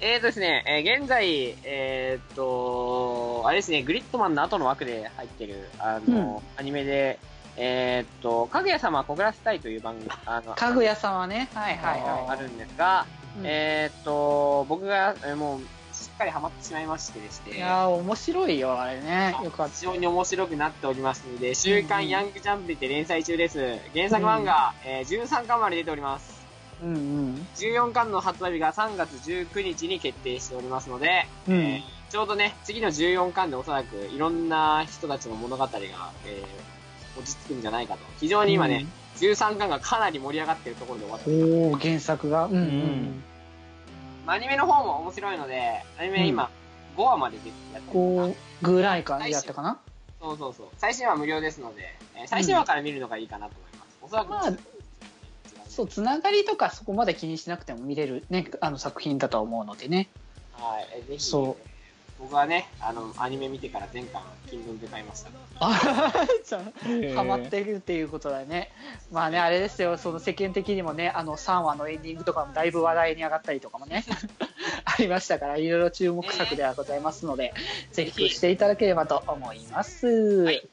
[0.00, 7.18] えーとですね、えー現在、えーっと、あれですね、グリッドマンの後の枠で入ってる、あの、アニメで、
[7.56, 11.48] えーっと、かぐや様小倉スタイという番組、あの、かぐや様ね。
[11.54, 13.38] はいはいあはるんですが、い。
[13.38, 15.64] うんえーっと、僕が、えーもう、し
[16.14, 19.34] っかりハマってしまいましてでして、いやー、面白いよ、あれね。
[19.42, 19.74] よかった。
[19.74, 23.78] 非常に面白くなっておりますので、週刊ヤングジャンプで連載中です。
[23.94, 26.44] 原作漫画、えー13巻まで出ております。
[26.82, 27.46] うんうん。
[27.56, 36.44] 14巻の発売日が3月19日に決定しておりますので、うんえーちょうどね、次の14巻でおそらくいろんな人たちの物語が、えー
[37.16, 38.00] 落ち着くんじゃないかと。
[38.18, 38.86] 非常に今ね、
[39.18, 41.42] 13巻がかなり盛り上がってるところで終わってうん。
[41.42, 41.56] おります。
[41.56, 42.46] おお原作が？
[42.46, 43.24] うんうんうん
[44.26, 46.50] アニメの方も面白いので、アニメ今、
[46.96, 49.78] 5話まででやってるのかなこう、ぐらいかやったかな？
[50.20, 50.66] そうそうそう。
[50.78, 53.98] 最新話無料ですので、えー最新話から見るのがいいかなと思います。
[54.02, 54.52] おそらく、まあ
[55.68, 60.08] そう、つながりとかそこまで気にしなくても見れるね、あの作品だと思うのでね。
[60.52, 60.88] はい。
[60.92, 61.68] えーぜひ、そう
[62.24, 65.30] 僕はね、あの、アニメ見てから全巻、Kindle で買いました。
[65.60, 68.70] ハマってるっていうことだね。
[69.12, 74.06] まあね、あれですよ、その世間的にもね、あの3話のエンディングとかもだいぶ話題に上がったりとかもね、
[74.86, 77.52] ありましたから、いろいろ注目作ではございますので、
[77.92, 80.06] ぜひしていただければと思います。
[80.06, 80.66] はい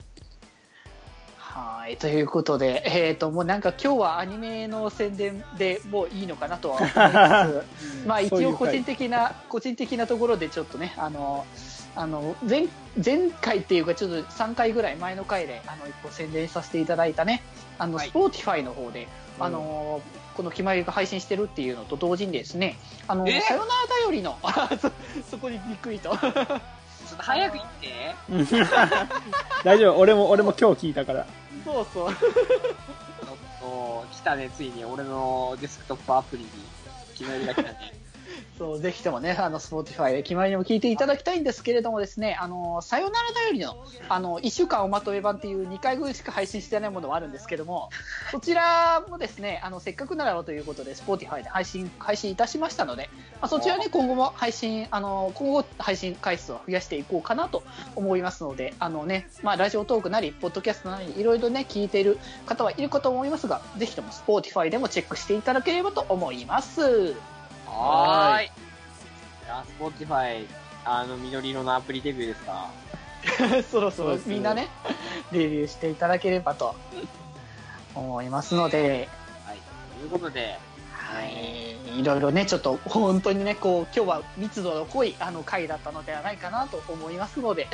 [1.51, 11.45] はいということで、えー、ともうなんか今日はアニメの宣伝でもういいのかなとは思いつつ、 まあ一応個人的な個人的なところでちょっとねあの
[11.93, 12.67] あの前
[13.03, 17.43] 前回っていうかちょっと3回ぐらい前の回であの一個宣伝させていただいたね
[17.77, 20.01] あの、はいスポーティファイの方で、あの
[20.37, 22.77] この決まりが配信してるっていうのと同時にですね
[23.09, 23.41] あのえ？
[23.41, 24.37] さよならだよりの
[25.29, 26.15] そこにびっくりと
[27.11, 28.15] ちょっと早く言って。
[29.63, 29.99] 大丈夫。
[29.99, 31.25] 俺も、俺も今日聞いたから。
[31.63, 32.27] そうそうちょっ
[33.59, 36.49] と、来たね、ついに俺のデスクトップアプリに
[37.15, 38.00] 決めるだけだね。
[38.61, 43.75] そうぜひともね、あの、スポーティファイで決まりにも聞いていただきたいんですけれどもですね、あの、さよならだよりの、
[44.07, 47.89] あの、1週間おまとめ版っていう2回分しか配信してないものはあるんですけども、
[48.29, 53.09] そちらもですね、あの、せっかくならばということで、スポーティファイで配信、配信いたしましたので、
[53.41, 57.63] まあ、そちらね、今後も配信、あの、今後配信回数を増やしていこうかなと
[57.95, 67.15] 思いますので、あのね、まあ、ラジオトークなり、ポッドキャストなり、いろいろね、聞いている方はいるかと思いますが、ぜひともスポーティファイでもチェックしていただければと思います。
[67.71, 68.45] はーい。
[68.45, 68.49] い
[69.47, 70.47] や、スポーティファイ、
[70.85, 72.69] あの、緑色のアプリデビューですか？
[73.71, 74.67] そろそろみんなね、
[75.31, 76.75] レビューしていただければと
[77.95, 79.07] 思いますので、
[79.45, 79.57] はい。
[79.99, 80.57] ということで、
[80.93, 87.67] はい、いろいろね、ちょっと本当にね、こう、今日は密度の濃いあの回だったのではないかなと思いますので、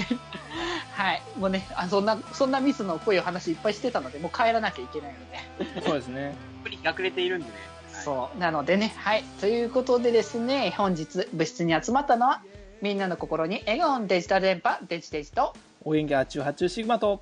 [0.95, 6.35] はい、もうね、あそんな、そんな密度の濃いお話いっぱいしてたので、もう帰らなきゃいけないので、そうですね。
[6.61, 7.53] アプリ隠れているんでね。
[7.97, 8.03] はい。
[8.05, 12.41] そう、なのでね、はい、ということでですね、本日部室に集まったのは、
[12.81, 17.21] みんなの心に笑顔のデジタル電波、デジデジと、お元気発注発注シグマと、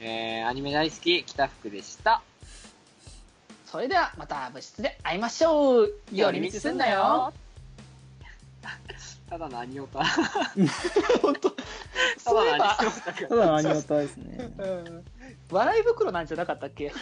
[0.00, 2.22] えー、アニメ大好き、北福でした。
[3.66, 5.94] それではまた部室で会いましょう。
[6.12, 7.32] 寄り道すんなよ。
[9.30, 10.04] ただのアニオタ。
[11.22, 11.50] 本当。
[11.50, 11.62] た
[12.18, 13.12] そういえばだのアニオタ。
[13.28, 14.52] ただのアニオタですね。
[14.58, 15.04] うん。
[15.50, 16.92] 笑い袋なんじゃなかったっけ？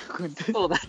[0.53, 0.89] そうだった。